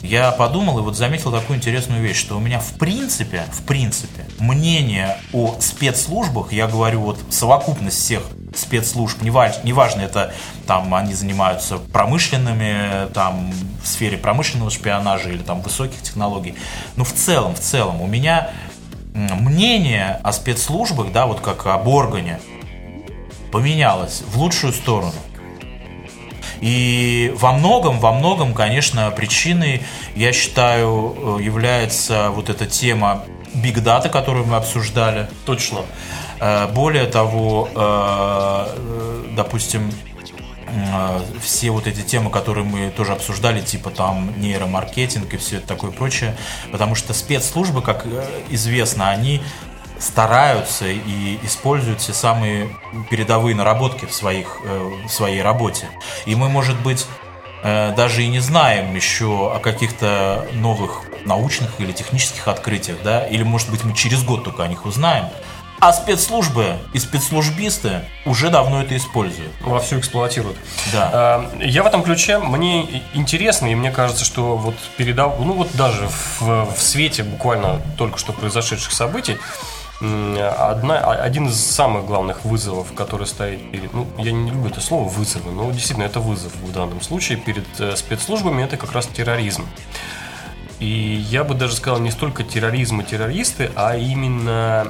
[0.03, 4.25] я подумал и вот заметил такую интересную вещь, что у меня в принципе, в принципе,
[4.39, 8.23] мнение о спецслужбах, я говорю вот совокупность всех
[8.55, 10.33] спецслужб, неважно, неважно это
[10.67, 16.55] там они занимаются промышленными, там в сфере промышленного шпионажа или там высоких технологий,
[16.97, 18.51] но в целом, в целом у меня
[19.15, 22.41] мнение о спецслужбах, да, вот как об органе,
[23.53, 25.13] поменялось в лучшую сторону.
[26.61, 29.83] И во многом, во многом, конечно, причиной,
[30.15, 35.29] я считаю, э, является вот эта тема Big Data, которую мы обсуждали.
[35.47, 35.81] Точно.
[36.39, 39.91] Э, Более того, э, допустим,
[41.43, 45.91] все вот эти темы, которые мы тоже обсуждали, типа там нейромаркетинг и все это такое
[45.91, 46.37] прочее,
[46.71, 48.07] потому что спецслужбы, как
[48.51, 49.43] известно, они
[50.01, 52.75] стараются и используют все самые
[53.11, 55.89] передовые наработки в, своих, э, в своей работе.
[56.25, 57.07] И мы, может быть,
[57.63, 63.43] э, даже и не знаем еще о каких-то новых научных или технических открытиях, да, или,
[63.43, 65.27] может быть, мы через год только о них узнаем.
[65.81, 69.51] А спецслужбы и спецслужбисты уже давно это используют.
[69.63, 70.59] Вовсю эксплуатируют.
[70.93, 71.11] Да.
[71.13, 75.75] А, я в этом ключе, мне интересно, и мне кажется, что вот передав, ну вот
[75.75, 76.07] даже
[76.39, 79.39] в, в свете буквально только что произошедших событий,
[80.01, 83.93] одна, один из самых главных вызовов, который стоит перед...
[83.93, 87.67] Ну, я не люблю это слово «вызовы», но действительно это вызов в данном случае перед
[87.79, 89.67] э, спецслужбами, это как раз терроризм.
[90.79, 94.89] И я бы даже сказал не столько терроризм и террористы, а именно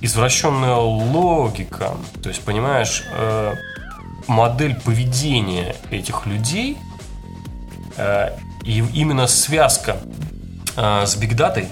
[0.00, 1.94] извращенная логика.
[2.22, 3.54] То есть, понимаешь, э,
[4.28, 6.78] модель поведения этих людей
[7.96, 8.30] э,
[8.62, 9.96] и именно связка
[10.76, 11.68] с бигдатой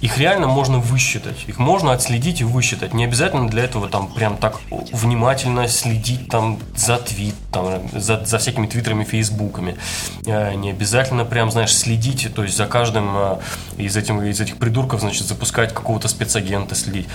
[0.00, 2.94] их реально можно высчитать, их можно отследить и высчитать.
[2.94, 4.60] Не обязательно для этого там прям так
[4.92, 9.76] внимательно следить там за твит, там, за, за всякими твиттерами, фейсбуками.
[10.24, 13.38] Э, не обязательно прям, знаешь, следить, то есть за каждым э,
[13.78, 17.08] из, этим, из этих придурков, значит, запускать какого-то спецагента, следить.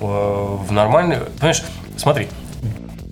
[0.00, 1.18] Э, в нормальной...
[1.38, 1.62] Понимаешь,
[1.96, 2.28] смотри,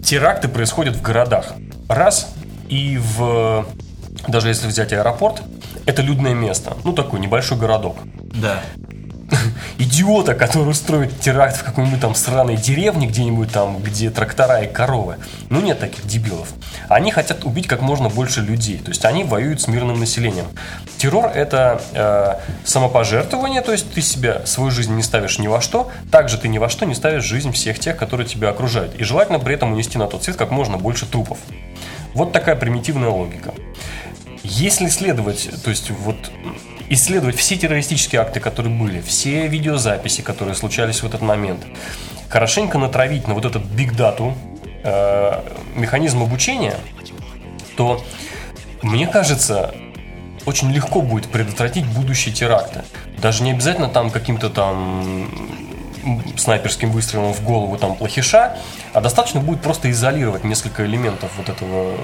[0.04, 1.54] теракты происходят в городах.
[1.88, 2.35] Раз,
[2.68, 3.66] и в...
[4.26, 5.42] Даже если взять аэропорт,
[5.87, 6.76] это людное место.
[6.82, 7.98] Ну, такой небольшой городок.
[8.35, 8.62] Да
[9.78, 15.16] идиота, который устроит теракт в какой-нибудь там сраной деревне где-нибудь там, где трактора и коровы.
[15.50, 16.48] Ну, нет таких дебилов.
[16.88, 18.78] Они хотят убить как можно больше людей.
[18.78, 20.46] То есть они воюют с мирным населением.
[20.98, 25.90] Террор– это э, самопожертвование, то есть ты себя, свою жизнь не ставишь ни во что,
[26.10, 28.94] также ты ни во что не ставишь жизнь всех тех, которые тебя окружают.
[28.96, 31.38] И желательно при этом унести на тот свет как можно больше трупов.
[32.14, 33.54] Вот такая примитивная логика.
[34.42, 36.16] Если следовать, то есть вот
[36.92, 41.64] исследовать все террористические акты, которые были, все видеозаписи, которые случались в этот момент,
[42.28, 44.35] хорошенько натравить на вот этот биг-дату
[44.85, 45.42] э,
[45.74, 46.76] механизм обучения,
[47.76, 48.05] то,
[48.83, 49.74] мне кажется,
[50.44, 52.83] очень легко будет предотвратить будущие теракты.
[53.18, 55.31] Даже не обязательно там каким-то там
[56.37, 58.59] снайперским выстрелом в голову там плохиша,
[58.92, 61.96] а достаточно будет просто изолировать несколько элементов вот этого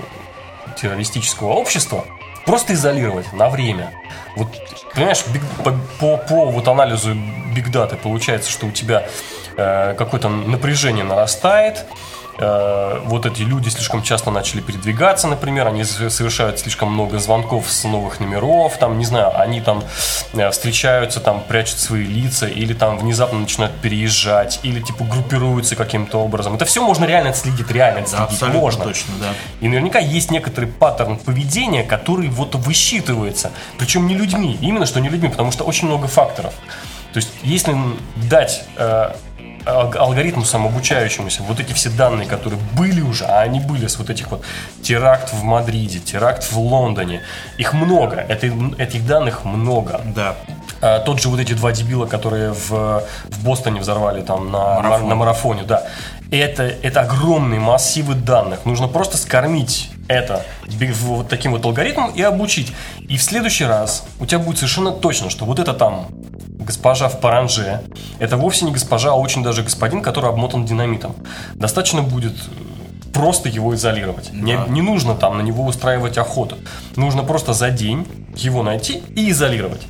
[0.80, 2.06] террористического общества,
[2.48, 3.92] просто изолировать на время.
[4.34, 4.48] Вот,
[4.94, 5.22] понимаешь,
[5.62, 7.14] по, по, по вот анализу
[7.54, 9.06] бигдаты получается, что у тебя
[9.58, 11.84] э, какое-то напряжение нарастает,
[12.38, 18.20] вот эти люди слишком часто начали передвигаться, например, они совершают слишком много звонков с новых
[18.20, 19.82] номеров, там, не знаю, они там
[20.34, 26.18] э, встречаются, там, прячут свои лица, или там внезапно начинают переезжать, или типа группируются каким-то
[26.18, 26.54] образом.
[26.54, 28.26] Это все можно реально отследить, реально отследить.
[28.26, 28.84] Да, абсолютно можно.
[28.84, 29.34] точно, да.
[29.60, 33.50] И наверняка есть некоторый паттерн поведения, который вот высчитывается.
[33.78, 36.54] Причем не людьми, именно что не людьми, потому что очень много факторов.
[37.12, 37.74] То есть, если
[38.16, 39.12] дать э,
[39.64, 44.30] алгоритму самообучающемуся вот эти все данные, которые были уже, а они были с вот этих
[44.30, 44.42] вот
[44.82, 47.22] теракт в Мадриде, теракт в Лондоне,
[47.58, 48.46] их много, это,
[48.78, 50.00] этих данных много.
[50.14, 50.36] Да.
[50.80, 55.08] А, тот же вот эти два дебила, которые в, в Бостоне взорвали там на, Марафон.
[55.08, 55.84] на марафоне, да.
[56.30, 58.64] Это, это огромные массивы данных.
[58.64, 62.72] Нужно просто скормить это вот таким вот алгоритмом и обучить.
[63.08, 66.06] И в следующий раз у тебя будет совершенно точно, что вот это там
[66.68, 67.82] госпожа в паранже,
[68.18, 71.14] это вовсе не госпожа, а очень даже господин, который обмотан динамитом.
[71.54, 74.30] Достаточно будет э, просто его изолировать.
[74.32, 74.38] Да.
[74.38, 76.56] Не, не нужно там на него устраивать охоту.
[76.96, 79.82] Нужно просто за день его найти и изолировать.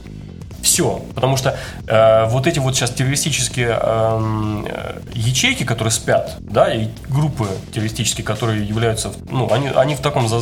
[0.63, 1.03] Все.
[1.15, 6.89] Потому что э, вот эти вот сейчас террористические эм, э, ячейки, которые спят, да, и
[7.09, 10.41] группы террористические, которые являются, ну, они, они в таком за,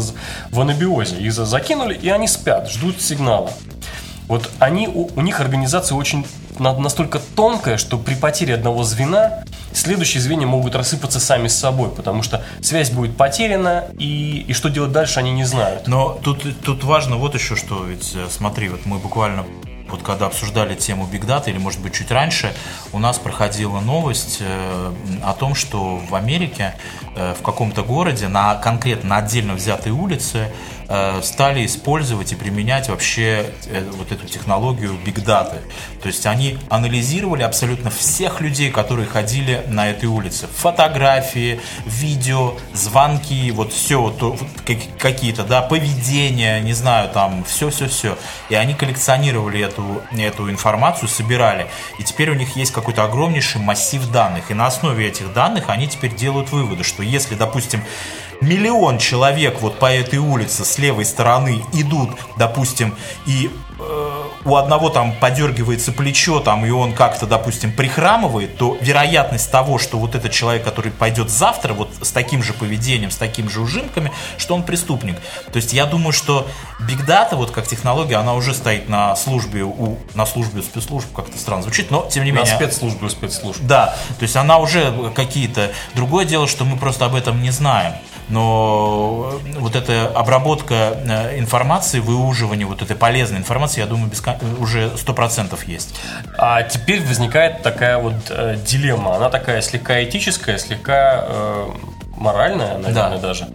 [0.51, 1.17] в анабиозе.
[1.17, 3.51] Их закинули, и они спят, ждут сигнала.
[4.29, 6.27] Вот они, у, у них организация очень
[6.59, 12.23] настолько тонкая, что при потере одного звена следующие звенья могут рассыпаться сами с собой, потому
[12.23, 15.87] что связь будет потеряна, и, и что делать дальше они не знают.
[15.87, 19.45] Но тут, тут важно вот еще что, ведь э, смотри, вот мы буквально
[19.89, 22.53] вот когда обсуждали тему Big Data, или может быть чуть раньше,
[22.93, 26.75] у нас проходила новость э, о том, что в Америке
[27.17, 30.51] в каком-то городе на конкретно на отдельно взятой улице
[30.89, 35.59] Э, стали использовать и применять вообще э, вот эту технологию Big Data.
[36.01, 40.47] То есть они анализировали абсолютно всех людей, которые ходили на этой улице.
[40.47, 44.41] Фотографии, видео, звонки, вот все, вот,
[44.99, 48.17] какие-то, да, поведения, не знаю, там, все-все-все.
[48.49, 51.67] И они коллекционировали эту, эту информацию, собирали.
[51.99, 54.53] И теперь у них есть какой-то огромнейший массив данных.
[54.53, 57.83] И на основе этих данных они теперь делают выводы, что если, допустим,
[58.41, 62.95] миллион человек вот по этой улице с левой стороны идут, допустим,
[63.27, 63.51] и
[64.47, 69.99] у одного там подергивается плечо, там, и он как-то, допустим, прихрамывает, то вероятность того, что
[69.99, 74.13] вот этот человек, который пойдет завтра, вот с таким же поведением, с такими же ужимками,
[74.39, 75.17] что он преступник.
[75.53, 76.47] То есть я думаю, что
[76.81, 81.37] Big Data, вот как технология, она уже стоит на службе у, на службе спецслужб, как-то
[81.37, 82.53] странно звучит, но тем не на менее...
[82.53, 83.61] На спецслужбе у спецслужб.
[83.63, 85.73] Да, то есть она уже какие-то...
[85.95, 87.95] Другое дело, что мы просто об этом не знаем
[88.29, 94.35] но вот эта обработка э, информации, выуживание вот этой полезной информации, я думаю, бескон...
[94.59, 95.95] уже сто процентов есть.
[96.37, 99.17] А теперь возникает такая вот э, дилемма.
[99.17, 101.69] Она такая слегка этическая, слегка э,
[102.17, 103.19] моральная, наверное, да.
[103.19, 103.49] даже.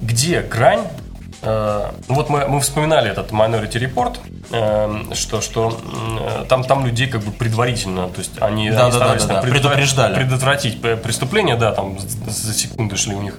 [0.00, 1.09] Где грань Э,
[1.42, 4.18] вот мы, мы вспоминали этот Minority Report,
[4.50, 5.80] э, что, что
[6.20, 9.34] э, там, там людей как бы предварительно, то есть они, да, они да, старались да,
[9.34, 13.38] да, предотвратить, предотвратить преступление, да, там за секунды шли у них,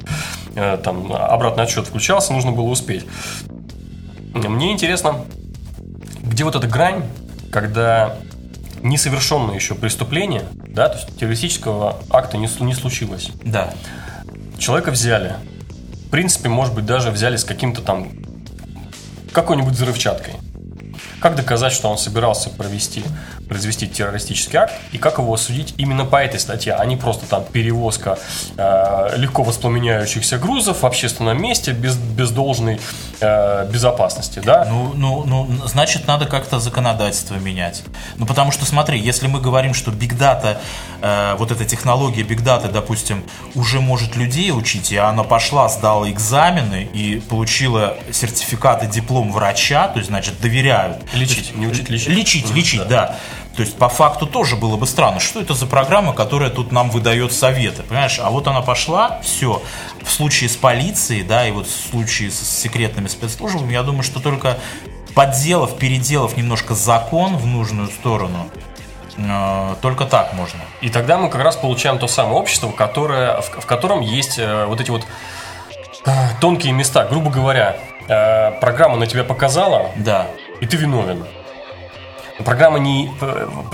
[0.84, 3.06] там обратный отсчет включался, нужно было успеть.
[4.34, 5.26] Мне интересно,
[6.24, 7.04] где вот эта грань,
[7.52, 8.16] когда
[8.82, 13.30] несовершенное еще преступление, да, то есть террористического акта не, не случилось.
[13.44, 13.74] Да.
[14.58, 15.36] Человека взяли,
[16.12, 18.10] принципе, может быть, даже взяли с каким-то там
[19.32, 20.36] какой-нибудь взрывчаткой.
[21.22, 23.04] Как доказать, что он собирался провести,
[23.48, 27.46] произвести террористический акт, и как его осудить именно по этой статье, а не просто там
[27.46, 28.18] перевозка
[28.58, 32.80] э, легко воспламеняющихся грузов в общественном месте без, без должной
[33.20, 34.66] э, безопасности, да?
[34.66, 37.84] Ну, ну, ну, значит, надо как-то законодательство менять.
[38.18, 40.58] Ну, потому что, смотри, если мы говорим, что Data,
[41.02, 46.90] э, вот эта технология Data, допустим, уже может людей учить, и она пошла, сдала экзамены
[46.92, 50.98] и получила сертификат и диплом врача, то есть, значит, доверяют.
[51.14, 52.08] Лечить, не учить, лечить.
[52.08, 52.88] Лечить, лечить, да.
[53.08, 53.20] да.
[53.56, 55.20] То есть, по факту тоже было бы странно.
[55.20, 57.84] Что это за программа, которая тут нам выдает советы?
[57.84, 58.20] Понимаешь?
[58.20, 59.62] А вот она пошла, все.
[60.04, 64.22] В случае с полицией, да, и вот в случае с секретными спецслужбами, я думаю, что
[64.22, 64.58] только
[65.14, 68.50] подделав, переделав немножко закон в нужную сторону,
[69.18, 70.62] э, только так можно.
[70.80, 74.66] И тогда мы как раз получаем то самое общество, которое, в, в котором есть э,
[74.66, 75.06] вот эти вот
[76.06, 77.06] э, тонкие места.
[77.06, 77.78] Грубо говоря,
[78.60, 80.28] программа на тебя показала, да
[80.62, 81.26] и ты виновен.
[82.46, 83.12] Программа не...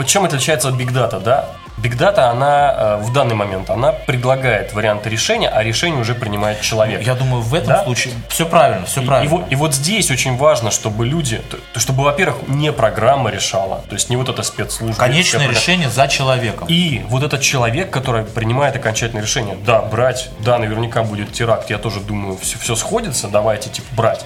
[0.05, 1.49] Чем отличается от Big Data, да?
[1.77, 6.59] Big Data, она э, в данный момент, она предлагает варианты решения, а решение уже принимает
[6.61, 7.03] человек.
[7.03, 7.83] Я думаю, в этом да?
[7.83, 9.29] случае все правильно, все правильно.
[9.29, 11.39] И, и, вот, и вот здесь очень важно, чтобы люди,
[11.73, 14.97] то, чтобы, во-первых, не программа решала, то есть не вот эта спецслужба.
[14.97, 16.67] Конечное решение за человеком.
[16.67, 21.77] И вот этот человек, который принимает окончательное решение, да, брать, да, наверняка будет теракт, я
[21.77, 24.25] тоже думаю, все, все сходится, давайте, типа, брать.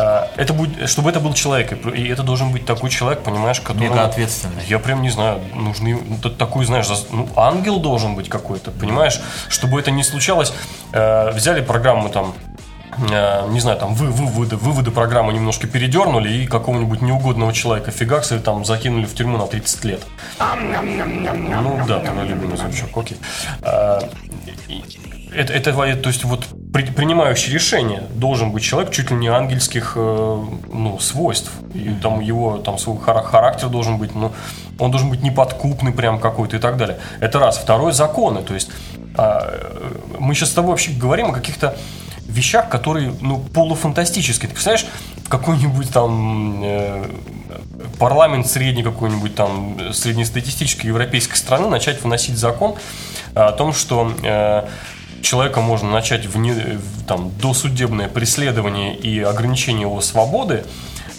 [0.00, 3.88] А, это будет, чтобы это был человек, и это должен быть такой человек, понимаешь, который...
[3.88, 4.64] Мега ответственный.
[4.66, 5.98] Я прям не знаю, нужны,
[6.38, 10.54] такой, знаешь, ну, ангел должен быть какой-то, понимаешь, чтобы это не случалось.
[10.92, 12.34] Э, взяли программу там,
[13.10, 18.32] э, не знаю, там вы, выводы, выводы программы немножко передернули и какого-нибудь неугодного человека фигакс
[18.32, 20.00] или там закинули в тюрьму на 30 лет.
[21.62, 23.18] Ну да, твой любимый звучок, окей.
[23.62, 24.00] А,
[25.34, 29.94] это, это, то есть вот при, принимающий решение должен быть человек чуть ли не ангельских
[29.96, 31.50] э, ну, свойств.
[31.74, 34.32] И там его там свой характер должен быть, ну,
[34.78, 36.98] он должен быть неподкупный прям какой-то и так далее.
[37.20, 37.58] Это раз.
[37.58, 38.42] Второй законы.
[38.42, 38.70] То есть
[39.18, 41.76] э, мы сейчас с тобой вообще говорим о каких-то
[42.26, 44.48] вещах, которые, ну, полуфантастические.
[44.48, 44.86] Ты представляешь,
[45.28, 47.04] какой-нибудь там э,
[47.98, 52.76] парламент средний какой-нибудь там среднестатистической европейской страны начать выносить закон
[53.34, 54.66] о том, что э,
[55.22, 60.64] человека можно начать вне, там, досудебное преследование и ограничение его свободы,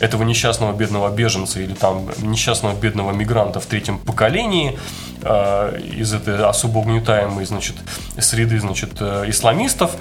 [0.01, 4.77] этого несчастного бедного беженца или там несчастного бедного мигранта в третьем поколении
[5.21, 7.75] э, из этой особо угнетаемой значит,
[8.17, 9.91] среды значит, э, исламистов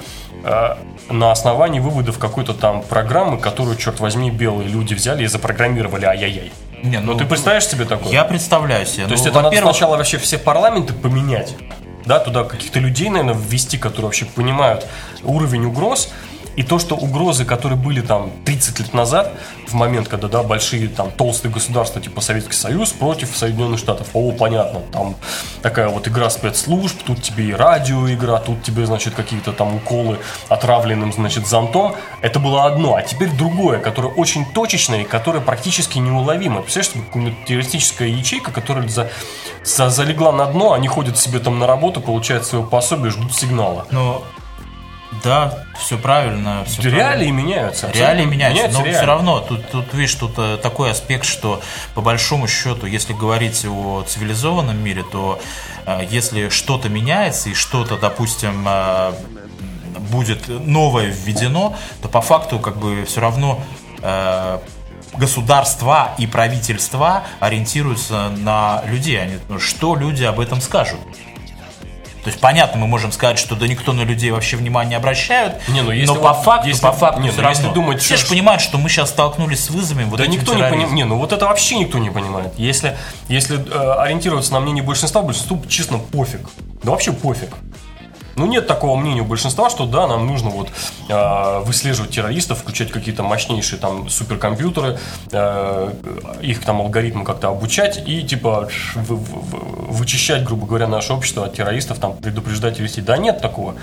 [0.42, 0.76] э,
[1.10, 6.50] на основании выводов какой-то там программы, которую, черт возьми, белые люди взяли и запрограммировали ай-яй-яй.
[6.82, 8.10] Не, ну, ну ты представляешь себе такое?
[8.10, 9.02] Я представляю себе.
[9.02, 11.54] То ну, есть это надо сначала вообще все парламенты поменять
[12.10, 14.84] да, туда каких-то людей, наверное, ввести, которые вообще понимают
[15.22, 16.12] уровень угроз,
[16.56, 19.32] и то, что угрозы, которые были там 30 лет назад,
[19.66, 24.32] в момент, когда, да, большие там толстые государства, типа Советский Союз против Соединенных Штатов, о,
[24.32, 25.16] понятно, там
[25.62, 31.12] такая вот игра спецслужб, тут тебе и радиоигра, тут тебе, значит, какие-то там уколы отравленным,
[31.12, 36.62] значит, зонтом, это было одно, а теперь другое, которое очень точечное и которое практически неуловимо.
[36.62, 39.10] Представляешь, какая-нибудь террористическая ячейка, которая за,
[39.64, 43.86] за, залегла на дно, они ходят себе там на работу, получают свое пособие, ждут сигнала.
[43.90, 44.24] Но
[45.24, 46.64] да, все правильно.
[46.66, 47.36] Все реалии правильно.
[47.36, 47.90] меняются.
[47.90, 48.96] Реалии меняются, меняются но реалии.
[48.98, 51.60] все равно тут, тут видишь, тут э, такой аспект, что
[51.94, 55.40] по большому счету, если говорить о цивилизованном мире, то
[55.86, 59.12] э, если что-то меняется и что-то, допустим, э,
[59.98, 63.60] будет новое введено, то по факту как бы все равно
[65.14, 69.20] государства и правительства ориентируются на людей.
[69.20, 70.98] Они, что люди об этом скажут?
[72.22, 75.54] То есть, понятно, мы можем сказать, что да никто на людей вообще внимания не обращают,
[75.68, 77.74] не, ну, если но по факту, если, по факту не, все ну, если равно.
[77.74, 80.58] думать, все что- же понимают, что мы сейчас столкнулись с вызовами вот Да никто не
[80.58, 80.70] терроризмом.
[80.70, 80.92] понимает.
[80.94, 82.52] Не, ну вот это вообще никто не понимает.
[82.58, 82.96] Если,
[83.28, 86.40] если э, ориентироваться на мнение большинства, большинству честно пофиг.
[86.82, 87.50] Да вообще пофиг.
[88.36, 90.68] Ну, нет такого мнения у большинства, что да, нам нужно вот
[91.08, 94.98] э, выслеживать террористов, включать какие-то мощнейшие там суперкомпьютеры,
[95.32, 95.92] э,
[96.42, 99.40] их там алгоритмы как-то обучать и типа вы- вы-
[99.90, 103.00] вычищать, грубо говоря, наше общество от террористов, там предупреждать и вести.
[103.00, 103.74] Да нет такого.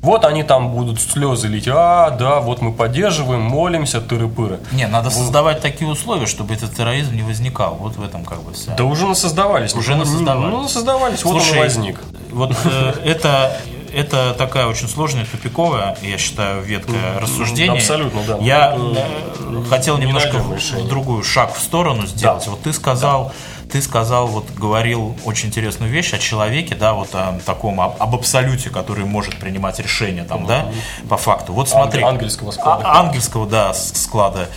[0.00, 4.58] Вот они там будут слезы лить, а, да, вот мы поддерживаем, молимся, тыры-пыры.
[4.72, 7.76] Не, надо создавать такие условия, чтобы этот терроризм не возникал.
[7.76, 8.74] Вот в этом как бы вся.
[8.74, 9.74] Да уже насоздавались.
[9.74, 10.50] Уже Ну, насоздавались.
[10.52, 12.00] Ну, насоздавались, вот он Слушай, возник.
[12.30, 13.56] Вот э, это,
[13.94, 17.72] это такая очень сложная, тупиковая, я считаю, ветка рассуждения.
[17.78, 18.38] абсолютно, да.
[18.38, 22.44] Я э, хотел не немножко в, другую шаг в сторону сделать.
[22.44, 22.50] Да.
[22.50, 23.32] Вот ты сказал,
[23.70, 28.14] ты сказал, вот говорил очень интересную вещь о человеке, да, вот о таком, об, об
[28.14, 30.66] абсолюте, который может принимать решения там, да,
[31.08, 31.52] по факту.
[31.52, 32.02] Вот смотри.
[32.02, 32.82] Ан- ангельского склада.
[32.86, 34.48] А- ангельского, да, склада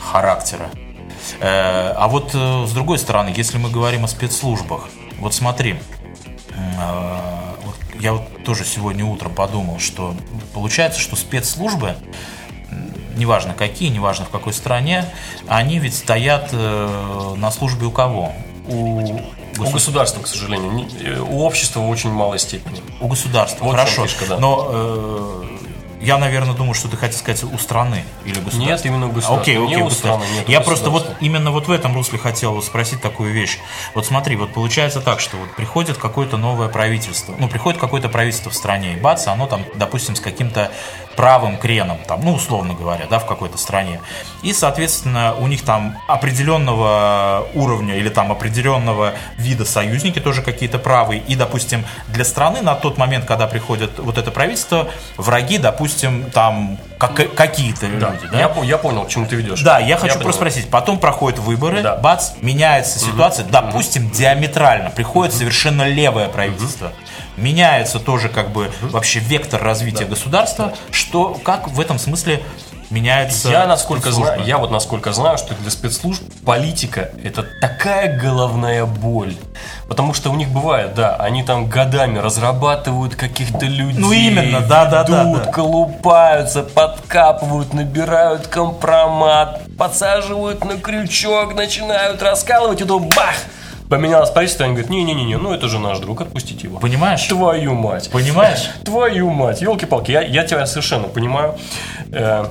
[0.00, 0.70] характера.
[1.40, 4.82] Э, А вот э, с другой стороны, если мы говорим о спецслужбах,
[5.20, 5.76] вот смотри,
[6.50, 7.53] э,
[8.04, 10.14] я вот тоже сегодня утром подумал, что
[10.52, 11.94] получается, что спецслужбы,
[13.16, 15.06] неважно какие, неважно в какой стране,
[15.48, 18.32] они ведь стоят э, на службе у кого?
[18.68, 19.20] У, У
[19.56, 20.86] госу- государства, к сожалению.
[21.00, 22.82] Э, У общества в очень малой степени.
[23.00, 23.64] у государства.
[23.64, 24.06] Вот Хорошо.
[24.06, 24.38] фишка, да.
[24.38, 25.53] Но э,
[26.04, 28.60] я, наверное, думаю, что ты хотел сказать у страны или государства.
[28.60, 29.40] Нет, именно у государства.
[29.40, 30.24] Окей, Не окей, у государства.
[30.24, 33.58] страны, нет, Я просто вот именно вот в этом русле хотел спросить такую вещь.
[33.94, 38.50] Вот смотри, вот получается так, что вот приходит какое-то новое правительство, ну, приходит какое-то правительство
[38.50, 40.70] в стране, и бац, оно там, допустим, с каким-то
[41.16, 44.00] правым креном, там, ну, условно говоря, да, в какой-то стране.
[44.42, 51.20] И, соответственно, у них там определенного уровня или там определенного вида союзники тоже какие-то правые.
[51.26, 56.78] И, допустим, для страны на тот момент, когда приходит вот это правительство, враги, допустим, там
[56.98, 58.38] как- какие-то люди, да?
[58.38, 59.60] Я, я понял, к чему ты ведешь.
[59.62, 60.22] Да, я хочу понял.
[60.24, 60.70] просто спросить.
[60.70, 61.96] Потом проходят выборы, Да.
[61.96, 64.90] бац, меняется ситуация, допустим, диаметрально.
[64.90, 66.92] Приходит совершенно левое правительство.
[67.36, 70.74] Меняется тоже как бы вообще вектор развития государства.
[70.90, 72.42] Что, как в этом смысле
[72.90, 78.86] меняется Я насколько знаю, я вот насколько знаю, что для спецслужб политика это такая головная
[78.86, 79.34] боль.
[79.88, 83.98] Потому что у них бывает, да, они там годами разрабатывают каких-то людей.
[83.98, 85.52] Ну, именно, да, да, да, ведут, да.
[85.52, 93.34] колупаются, подкапывают, набирают компромат, подсаживают на крючок, начинают раскалывать, и тут бах!
[93.88, 96.78] Поменялось правительство, они говорят, не-не-не, ну это же наш друг, отпустите его.
[96.78, 97.22] Понимаешь?
[97.24, 98.10] Твою мать.
[98.10, 98.70] Понимаешь?
[98.84, 101.56] Твою мать, елки-палки, я, я тебя совершенно понимаю.
[102.10, 102.46] Э,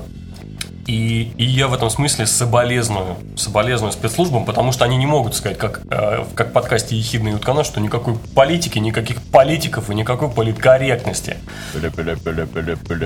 [0.86, 5.58] и, и я в этом смысле соболезную, соболезную спецслужбам, потому что они не могут сказать,
[5.58, 11.38] как, э, как в подкасте «Ехидный уткана», что никакой политики, никаких политиков и никакой политкорректности.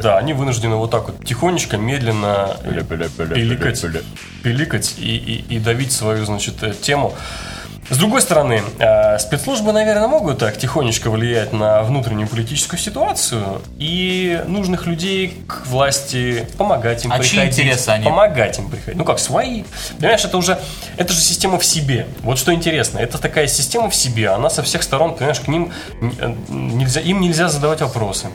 [0.02, 2.82] Да, они вынуждены вот так вот тихонечко, медленно э,
[3.36, 3.86] пиликать,
[4.42, 7.14] пиликать и, и, и давить свою, значит, э, тему.
[7.90, 14.44] С другой стороны, э, спецслужбы, наверное, могут так тихонечко влиять на внутреннюю политическую ситуацию и
[14.46, 17.60] нужных людей к власти помогать им А чьи приходить.
[17.60, 18.96] интересы они- Помогать им приходить.
[18.98, 19.64] Ну как, свои.
[20.00, 20.60] Понимаешь, это уже,
[20.98, 22.08] это же система в себе.
[22.24, 25.72] Вот что интересно, это такая система в себе, она со всех сторон, понимаешь, к ним
[26.02, 28.28] э, нельзя, им нельзя задавать вопросы.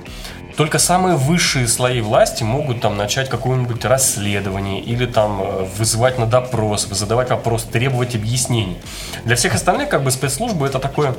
[0.57, 6.27] Только самые высшие слои власти могут там начать какое-нибудь расследование или там э, вызывать на
[6.27, 8.79] допрос, задавать вопрос, требовать объяснений.
[9.25, 11.15] Для всех остальных как бы спецслужбы это такое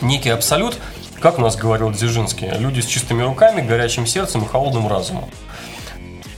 [0.00, 0.78] некий абсолют,
[1.20, 5.28] как у нас говорил Дзержинский, люди с чистыми руками, горячим сердцем и холодным разумом.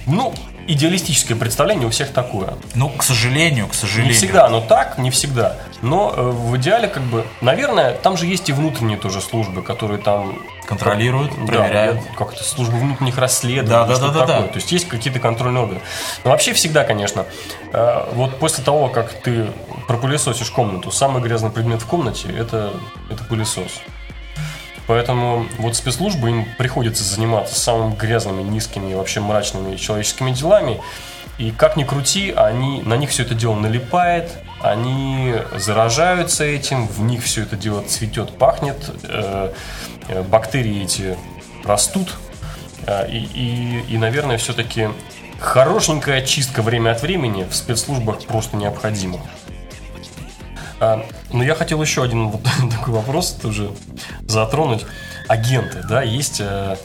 [0.06, 0.34] Ну,
[0.66, 2.54] идеалистическое представление у всех такое.
[2.74, 4.12] Ну, к сожалению, к сожалению.
[4.12, 5.56] Не всегда оно так, не всегда.
[5.82, 9.98] Но э, в идеале, как бы, наверное, там же есть и внутренние тоже службы, которые
[10.00, 11.96] там Контролируют, Да, проверяют.
[12.08, 14.40] я- как это служба внутренних расследований, Да, да, да, да, такое.
[14.42, 14.48] да.
[14.48, 15.80] То есть есть какие-то контрольные органы.
[16.24, 17.26] Но вообще всегда, конечно,
[17.72, 19.46] э, вот после того, как ты
[19.88, 22.72] пропылесосишь комнату, самый грязный предмет в комнате это,
[23.10, 23.80] это пылесос.
[24.86, 30.80] Поэтому вот спецслужбы им приходится заниматься самыми грязными, низкими и вообще мрачными человеческими делами.
[31.38, 34.30] И как ни крути, они, на них все это дело налипает,
[34.60, 39.52] они заражаются этим, в них все это дело цветет, пахнет, э,
[40.08, 41.16] э, бактерии эти
[41.64, 42.14] растут.
[42.86, 44.90] Э, и, и, и, наверное, все-таки
[45.40, 49.20] хорошенькая очистка время от времени в спецслужбах просто необходима.
[50.82, 53.70] А, Но я хотел еще один вот такой вопрос тоже
[54.26, 54.84] затронуть.
[55.28, 56.76] Агенты, да, есть э,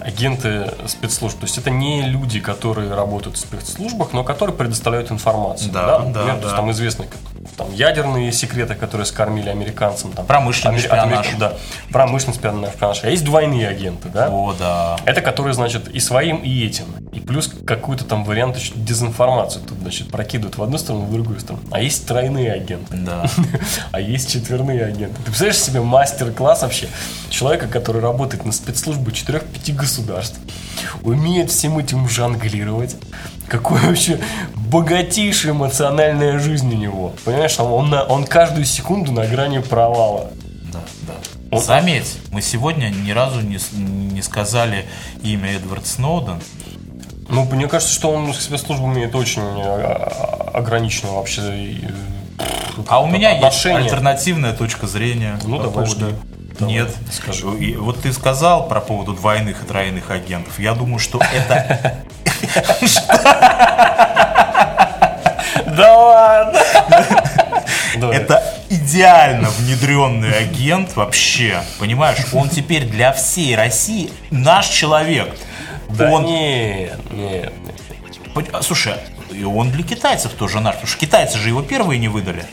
[0.00, 1.38] агенты спецслужб.
[1.38, 5.70] То есть это не люди, которые работают в спецслужбах, но которые предоставляют информацию.
[5.72, 6.56] Да, да, Например, то есть да.
[6.56, 7.20] там известны как,
[7.56, 10.10] там, ядерные секреты, которые скормили американцам.
[10.10, 11.26] Там, Промышленный от шпионаж.
[11.38, 11.52] Да,
[11.92, 13.04] промышленный шпионаж.
[13.04, 14.28] А есть двойные агенты, да?
[14.28, 14.96] О, да.
[15.04, 16.86] Это которые, значит, и своим, и этим.
[17.16, 21.40] И плюс какой-то там вариант еще дезинформацию тут, значит, прокидывают в одну сторону, в другую
[21.40, 21.64] сторону.
[21.70, 22.94] А есть тройные агенты.
[22.94, 23.26] Да.
[23.92, 25.16] А есть четверные агенты.
[25.16, 26.88] Ты представляешь себе мастер-класс вообще
[27.30, 30.38] человека, который работает на спецслужбы четырех-пяти государств,
[31.02, 32.96] умеет всем этим жонглировать,
[33.48, 34.20] какой вообще
[34.54, 37.14] богатейшая эмоциональная жизнь у него.
[37.24, 40.30] Понимаешь, он, он, на- он каждую секунду на грани провала.
[40.70, 41.58] Да, да.
[41.58, 44.84] Заметь, мы сегодня ни разу не, не сказали
[45.22, 46.42] имя Эдвард Сноуден.
[47.28, 51.42] Ну, мне кажется, что он с спецслужбами это очень а, а, ограничено вообще.
[51.42, 52.42] э,
[52.88, 53.82] А у меня есть отношение.
[53.82, 55.38] альтернативная точка зрения.
[55.44, 56.14] Ну, по давай, поводу-.
[56.58, 56.94] Давай, Нет.
[57.12, 57.46] скажи.
[57.58, 60.58] И вот ты сказал про поводу двойных и тройных агентов.
[60.58, 61.98] Я думаю, что это
[65.66, 66.60] Да ладно!
[68.12, 71.62] Это идеально внедренный агент вообще.
[71.78, 75.34] Понимаешь, он теперь для всей России наш человек.
[75.90, 77.52] Да он, нет, нет.
[78.34, 78.94] Пон- а, Слушай,
[79.30, 80.74] и он для китайцев тоже наш.
[80.74, 82.44] Потому что китайцы же его первые не выдали.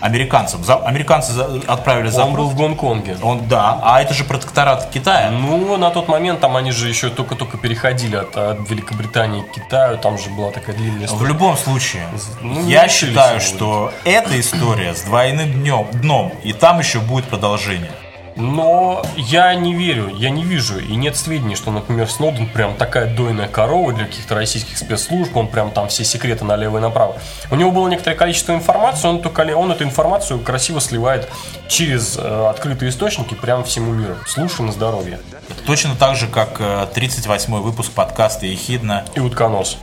[0.00, 0.64] Американцам.
[0.64, 2.48] За- американцы за- отправили Он был запрос.
[2.50, 3.16] в Гонконге.
[3.22, 5.30] Он, да, а это же протекторат Китая.
[5.30, 9.98] Ну, на тот момент там они же еще только-только переходили от, от Великобритании к Китаю,
[9.98, 11.28] там же была такая длинная В история.
[11.28, 12.02] любом случае,
[12.40, 17.92] Ну, я считаю, что эта история с двойным днем, дном, и там еще будет продолжение.
[18.36, 23.14] Но я не верю, я не вижу, и нет сведений, что, например, Сноуден прям такая
[23.14, 27.16] дойная корова для каких-то российских спецслужб, он прям там все секреты налево и направо.
[27.50, 31.28] У него было некоторое количество информации, он, только, он эту информацию красиво сливает
[31.68, 34.16] через э, открытые источники прямо всему миру.
[34.26, 35.20] Слушай на здоровье.
[35.48, 39.04] Это точно так же, как э, 38-й выпуск подкаста «Ехидна».
[39.14, 39.78] И утконос.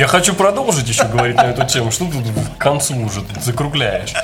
[0.00, 1.90] Я хочу продолжить еще говорить на эту тему.
[1.90, 2.24] Что тут
[2.56, 4.14] к концу уже закругляешь?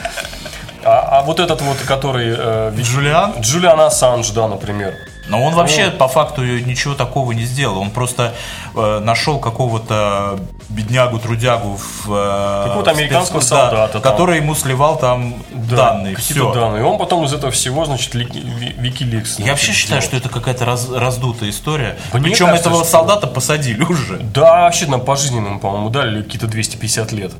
[0.83, 2.35] А, а вот этот вот, который...
[2.35, 3.35] э, Джулиан?
[3.41, 4.95] Джулиан Ассанж, да, например.
[5.29, 7.79] Но он вообще по факту ничего такого не сделал.
[7.79, 8.35] Он просто
[8.75, 14.03] э, нашел какого-то беднягу-трудягу в э, Какого-то американского да, солдата там.
[14.03, 16.15] который ему сливал там данные.
[16.15, 16.55] Какие-то Все.
[16.55, 16.81] данные.
[16.83, 19.39] И он потом из этого всего, значит, Викиликс.
[19.39, 21.97] Я вообще считаю, что это какая-то раз- раздутая история.
[22.13, 24.19] Мне Причем кажется, этого что- солдата посадили уже.
[24.19, 27.33] Да, вообще нам пожизненному, по-моему, дали какие-то 250 лет.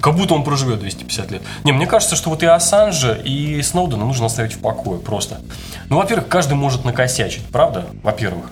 [0.00, 1.42] Как будто он проживет 250 лет.
[1.64, 5.40] Не, мне кажется, что вот и Ассанжа, и Сноудена нужно оставить в покое просто.
[5.88, 7.86] Ну, во-первых, каждый может накосячить, правда?
[8.02, 8.46] Во-первых.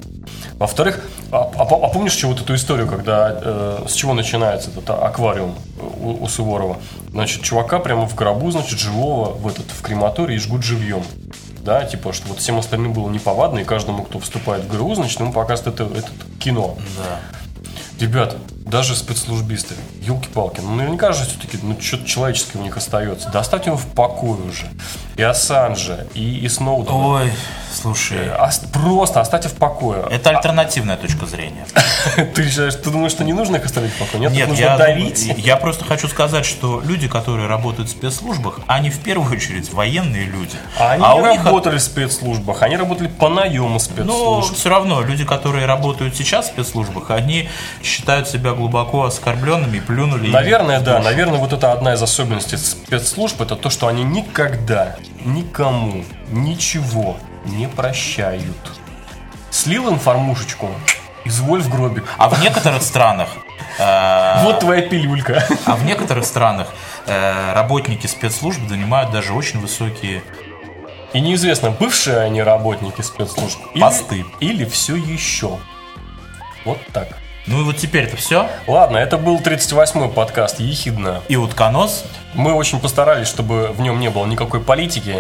[0.59, 4.91] Во-вторых, а, а а помнишь что вот эту историю, когда э, с чего начинается этот
[4.91, 5.57] аквариум
[6.01, 6.79] у, у Суворова?
[7.11, 11.03] Значит, чувака прямо в гробу, значит, живого в этот в крематории жгут живьем.
[11.61, 15.21] Да, типа, что вот всем остальным было неповадно, и каждому, кто вступает в ГРУ, значит,
[15.21, 16.09] ему показывают это, это
[16.41, 16.77] кино.
[16.97, 17.21] Да.
[18.01, 18.37] Ребята,
[18.69, 23.31] даже спецслужбисты, елки-палки, ну наверняка же все-таки ну, что-то человеческое у них остается.
[23.31, 24.67] Да оставьте его в покое уже.
[25.17, 26.97] И Ассанжа, и, и Сноудена.
[26.97, 27.33] Ой,
[27.75, 30.05] слушай, Ос- просто оставьте в покое.
[30.11, 31.67] это альтернативная точка зрения.
[32.35, 34.21] Ты считаешь, ты думаешь, что не нужно их оставить в покое?
[34.21, 35.33] Нет, Нет, нужно я, давить.
[35.39, 40.25] я просто хочу сказать, что люди, которые работают в спецслужбах, они в первую очередь военные
[40.25, 40.57] люди.
[40.79, 44.55] А они а не у них работали в спецслужбах, они работали по наему Но спецслужб.
[44.55, 47.49] все равно люди, которые работают сейчас в спецслужбах, они
[47.83, 50.29] считают себя глубоко оскорбленными плюнули.
[50.31, 50.99] Наверное, да.
[50.99, 57.67] Наверное, вот это одна из особенностей спецслужб, это то, что они никогда никому ничего не
[57.69, 58.57] прощают.
[59.51, 60.69] Слил информушечку,
[61.25, 62.05] изволь в гробик.
[62.19, 63.29] А в некоторых странах,
[63.79, 65.47] э, Вот твоя пилюлька.
[65.65, 66.69] а в некоторых странах
[67.07, 70.23] э, работники спецслужб занимают даже очень высокие.
[71.15, 74.25] И неизвестно, бывшие они работники спецслужб или, Посты.
[74.41, 75.59] или все еще.
[76.67, 77.17] Вот так.
[77.51, 78.47] Ну и вот теперь это все.
[78.67, 81.23] Ладно, это был 38-й подкаст «Ехидна».
[81.29, 85.17] И утконос, Мы очень постарались, чтобы в нем не было никакой политики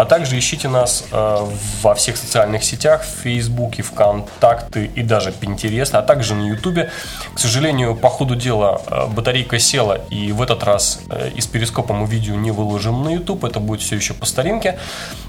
[0.00, 1.46] а также ищите нас э,
[1.82, 6.90] во всех социальных сетях, в Фейсбуке, ВКонтакте и даже Пинтерест, а также на Ютубе.
[7.34, 11.92] К сожалению, по ходу дела э, батарейка села, и в этот раз э, из Перископа
[11.92, 14.78] мы видео не выложим на Ютуб, это будет все еще по старинке.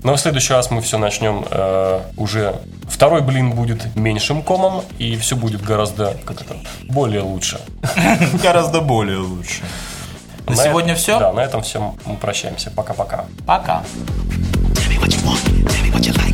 [0.03, 2.55] Но в следующий раз мы все начнем э, уже...
[2.87, 6.55] Второй блин будет меньшим комом, и все будет гораздо, как это,
[6.87, 7.59] более лучше.
[8.41, 9.63] Гораздо более лучше.
[10.51, 11.19] На На сегодня все.
[11.19, 11.95] Да, на этом все.
[12.05, 12.71] Мы прощаемся.
[12.71, 13.25] Пока-пока.
[13.45, 13.83] Пока.
[15.93, 16.30] what you